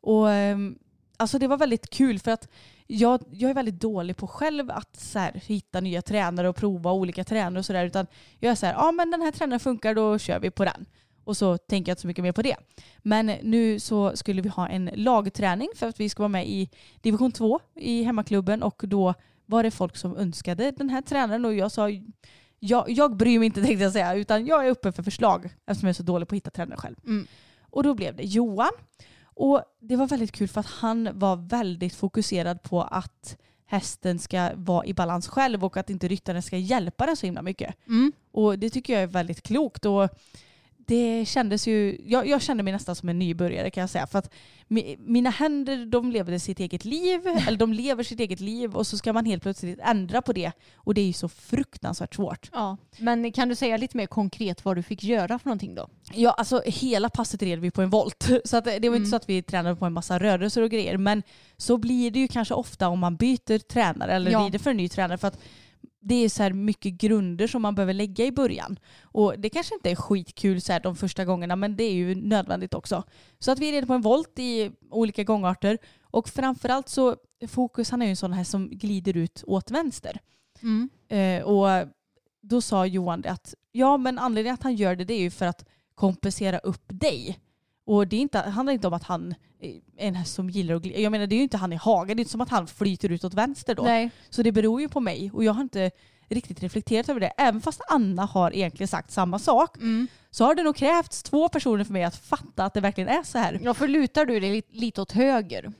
[0.01, 0.79] Och ehm,
[1.17, 2.47] alltså det var väldigt kul för att
[2.87, 6.91] jag, jag är väldigt dålig på själv att så här, hitta nya tränare och prova
[6.91, 7.85] olika tränare och sådär.
[7.85, 8.07] Utan
[8.39, 10.85] jag är så här, ja men den här tränaren funkar, då kör vi på den.
[11.29, 12.55] Och så tänker jag inte så mycket mer på det.
[12.97, 16.69] Men nu så skulle vi ha en lagträning för att vi ska vara med i
[17.01, 19.13] division 2 i hemmaklubben och då
[19.45, 21.89] var det folk som önskade den här tränaren och jag sa
[22.59, 25.87] jag, jag bryr mig inte tänkte jag säga utan jag är uppe för förslag eftersom
[25.87, 26.95] jag är så dålig på att hitta tränare själv.
[27.05, 27.27] Mm.
[27.61, 28.71] Och då blev det Johan.
[29.23, 34.49] Och det var väldigt kul för att han var väldigt fokuserad på att hästen ska
[34.55, 37.75] vara i balans själv och att inte ryttaren ska hjälpa den så himla mycket.
[37.87, 38.11] Mm.
[38.31, 39.85] Och det tycker jag är väldigt klokt.
[39.85, 40.09] Och
[40.89, 44.07] det kändes ju, jag, jag kände mig nästan som en nybörjare kan jag säga.
[44.07, 44.33] För att
[44.67, 48.87] mi, mina händer de levde sitt eget liv, eller de lever sitt eget liv och
[48.87, 50.51] så ska man helt plötsligt ändra på det.
[50.75, 52.49] Och det är ju så fruktansvärt svårt.
[52.53, 52.77] Ja.
[52.97, 55.89] Men kan du säga lite mer konkret vad du fick göra för någonting då?
[56.13, 58.29] Ja, alltså hela passet red vi på en volt.
[58.45, 60.97] Så att det var inte så att vi tränade på en massa rörelser och grejer.
[60.97, 61.23] Men
[61.57, 64.39] så blir det ju kanske ofta om man byter tränare eller Ja.
[64.39, 65.17] rider för en ny tränare.
[65.17, 65.39] För att
[66.01, 68.79] det är så här mycket grunder som man behöver lägga i början.
[69.01, 72.15] Och det kanske inte är skitkul så här de första gångerna men det är ju
[72.15, 73.03] nödvändigt också.
[73.39, 75.77] Så att vi red på en volt i olika gångarter.
[76.01, 77.15] Och framförallt så
[77.47, 80.19] fokus han är ju en sån här som glider ut åt vänster.
[80.61, 80.89] Mm.
[81.07, 81.87] Eh, och
[82.41, 85.31] då sa Johan det att ja men anledningen att han gör det det är ju
[85.31, 87.39] för att kompensera upp dig.
[87.89, 90.81] Och det är inte, handlar inte om att han är en häst som gillar att
[90.81, 90.99] glida.
[90.99, 92.17] Jag menar det är ju inte han i hagen.
[92.17, 93.83] Det är inte som att han flyter ut åt vänster då.
[93.83, 94.09] Nej.
[94.29, 95.91] Så det beror ju på mig och jag har inte
[96.29, 97.31] riktigt reflekterat över det.
[97.37, 100.07] Även fast Anna har egentligen sagt samma sak Mm.
[100.31, 103.23] så har det nog krävts två personer för mig att fatta att det verkligen är
[103.23, 103.59] så här.
[103.63, 105.71] Ja, för lutar du dig lite, åt höger?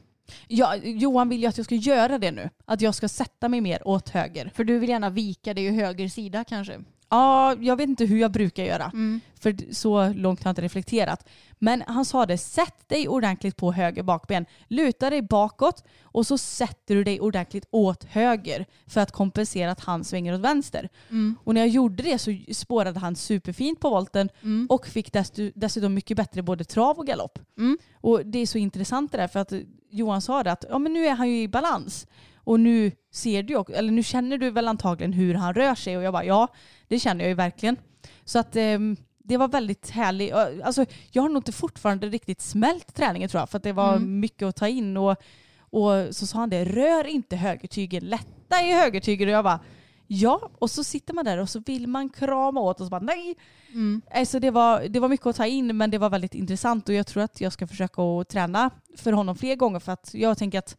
[0.47, 2.49] Ja, Johan vill ju att jag ska göra det nu.
[2.65, 4.51] Att jag ska sätta mig mer åt höger.
[4.55, 6.79] För du vill gärna vika dig i höger sida kanske?
[7.09, 8.85] Ja, jag vet inte hur jag brukar göra.
[8.85, 9.21] Mm.
[9.39, 11.27] För så långt har jag inte reflekterat.
[11.59, 14.45] Men han sa det, sätt dig ordentligt på höger bakben.
[14.67, 19.79] Luta dig bakåt och så sätter du dig ordentligt åt höger för att kompensera att
[19.79, 20.89] han svänger åt vänster.
[21.09, 21.35] Mm.
[21.43, 24.67] Och när jag gjorde det så spårade han superfint på volten Mm.
[24.69, 25.13] och fick
[25.55, 27.39] dessutom mycket bättre både trav och galopp.
[27.57, 27.77] Mm.
[28.01, 29.53] Och det är så intressant det där för att
[29.89, 32.07] Johan sa det att ja, men nu är han ju i balans.
[32.49, 35.97] Och nu ser du också, eller nu känner du väl antagligen hur han rör sig
[35.97, 36.47] och jag bara ja
[36.87, 37.77] det känner jag ju verkligen.
[38.25, 40.33] Så att ehm, det var väldigt härligt.
[40.33, 43.95] Alltså, jag har nog inte fortfarande riktigt smält träningen tror jag för att det var
[43.95, 44.19] Mm.
[44.19, 44.97] mycket att ta in.
[44.97, 45.15] Och,
[45.59, 49.27] och så sa han det, rör inte högertygen, lätta i högertygen.
[49.27, 49.59] Och jag bara
[50.07, 50.49] ja.
[50.59, 53.35] Och så sitter man där och så vill man krama åt och så bara nej.
[53.73, 54.01] Mm.
[54.13, 56.95] Alltså det, var, det var mycket att ta in men det var väldigt intressant och
[56.95, 60.37] jag tror att jag ska försöka att träna för honom fler gånger för att jag
[60.37, 60.77] tänker att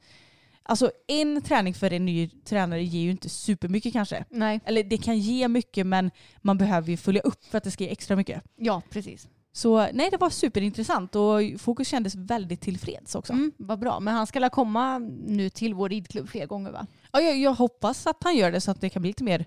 [0.71, 4.25] alltså en träning för en ny tränare ger ju inte supermycket kanske.
[4.31, 4.61] Nej.
[4.64, 6.11] Eller det kan ge mycket men
[6.43, 8.43] man behöver ju följa upp för att det ska ge extra mycket.
[8.57, 9.29] Ja, precis.
[9.53, 13.33] Så nej det var superintressant och Fokus kändes väldigt tillfreds också.
[13.33, 14.01] Mm, vad bra.
[14.01, 16.87] Men han ska la komma nu till vår ridklubb fler gånger va?
[17.12, 19.45] Ja, jag, jag hoppas att han gör det så att det kan bli lite mer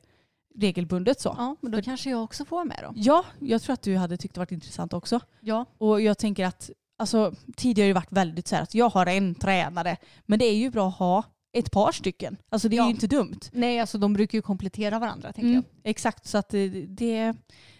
[0.55, 1.35] regelbundet så.
[1.37, 2.93] Ja, men då För- kanske jag också får vara med då.
[2.95, 5.19] Ja, jag tror att du hade tyckt det varit intressant också.
[5.41, 5.65] Ja.
[5.77, 9.05] Och jag tänker att alltså, tidigare har det varit väldigt så här att jag har
[9.05, 9.97] en tränare.
[10.25, 11.23] Men det är ju bra att ha
[11.53, 12.37] ett par stycken.
[12.49, 12.85] Alltså det är Ja.
[12.85, 13.39] ju inte dumt.
[13.51, 15.89] Nej, alltså de brukar ju komplettera varandra tänker Mm, jag.
[15.91, 17.33] exakt, så att eh, det,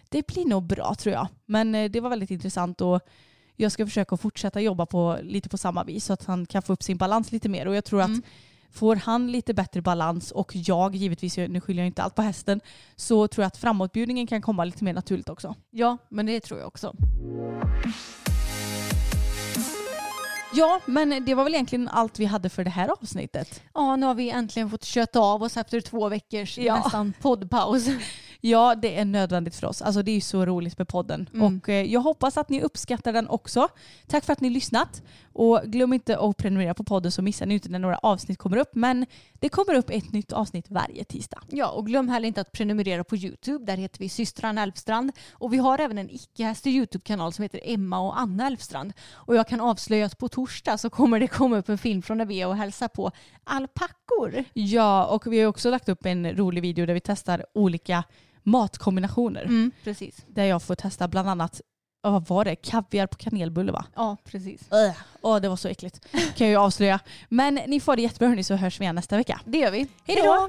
[0.08, 1.28] det blir nog bra tror jag.
[1.46, 3.00] Men eh, det var väldigt intressant och
[3.56, 6.72] jag ska försöka fortsätta jobba på, lite på samma vis så att han kan få
[6.72, 7.68] upp sin balans lite mer.
[7.68, 8.18] Och jag tror Mm.
[8.18, 8.24] att
[8.76, 12.60] får han lite bättre balans och jag givetvis, nu skyller jag inte allt på hästen,
[12.96, 15.54] så tror jag att framåtbjudningen kan komma lite mer naturligt också.
[15.70, 16.94] Ja, men det tror jag också.
[20.54, 23.62] Ja, men det var väl egentligen allt vi hade för det här avsnittet.
[23.74, 26.76] Ja, nu har vi äntligen fått köta av oss efter två veckors Ja.
[26.76, 27.86] nästan poddpaus.
[28.46, 29.82] Ja, det är nödvändigt för oss.
[29.82, 31.28] Alltså det är ju så roligt med podden.
[31.34, 31.42] Mm.
[31.42, 33.68] Och eh, jag hoppas att ni uppskattar den också.
[34.06, 35.02] Tack för att ni lyssnat.
[35.32, 38.56] Och glöm inte att prenumerera på podden så missar ni inte när några avsnitt kommer
[38.56, 38.74] upp.
[38.74, 41.40] Men det kommer upp ett nytt avsnitt varje tisdag.
[41.48, 43.64] Ja, och glöm heller inte att prenumerera på YouTube.
[43.64, 45.12] Där heter vi systrarna Elfstrand.
[45.32, 48.92] Och vi har även en icke-hästig YouTube-kanal som heter Emma och Anna Elfstrand.
[49.12, 52.18] Och jag kan avslöja att på torsdag så kommer det komma upp en film från
[52.18, 53.10] när vi är och hälsar på
[53.44, 54.44] alpackor.
[54.52, 58.04] Ja, och vi har också lagt upp en rolig video där vi testar olika
[58.44, 59.42] matkombinationer.
[59.42, 60.24] Mm, precis.
[60.26, 61.60] Där jag får testa bland annat,
[62.02, 62.56] vad var det?
[62.56, 63.84] Kaviar på kanelbulle va?
[63.94, 64.60] Ja, precis.
[65.20, 66.00] Åh, det var så äckligt.
[66.12, 67.00] Kan jag ju avslöja.
[67.28, 69.40] Men ni får det jättebra hörni så hörs vi igen nästa vecka.
[69.44, 69.88] Det gör vi.
[70.04, 70.48] Hej då!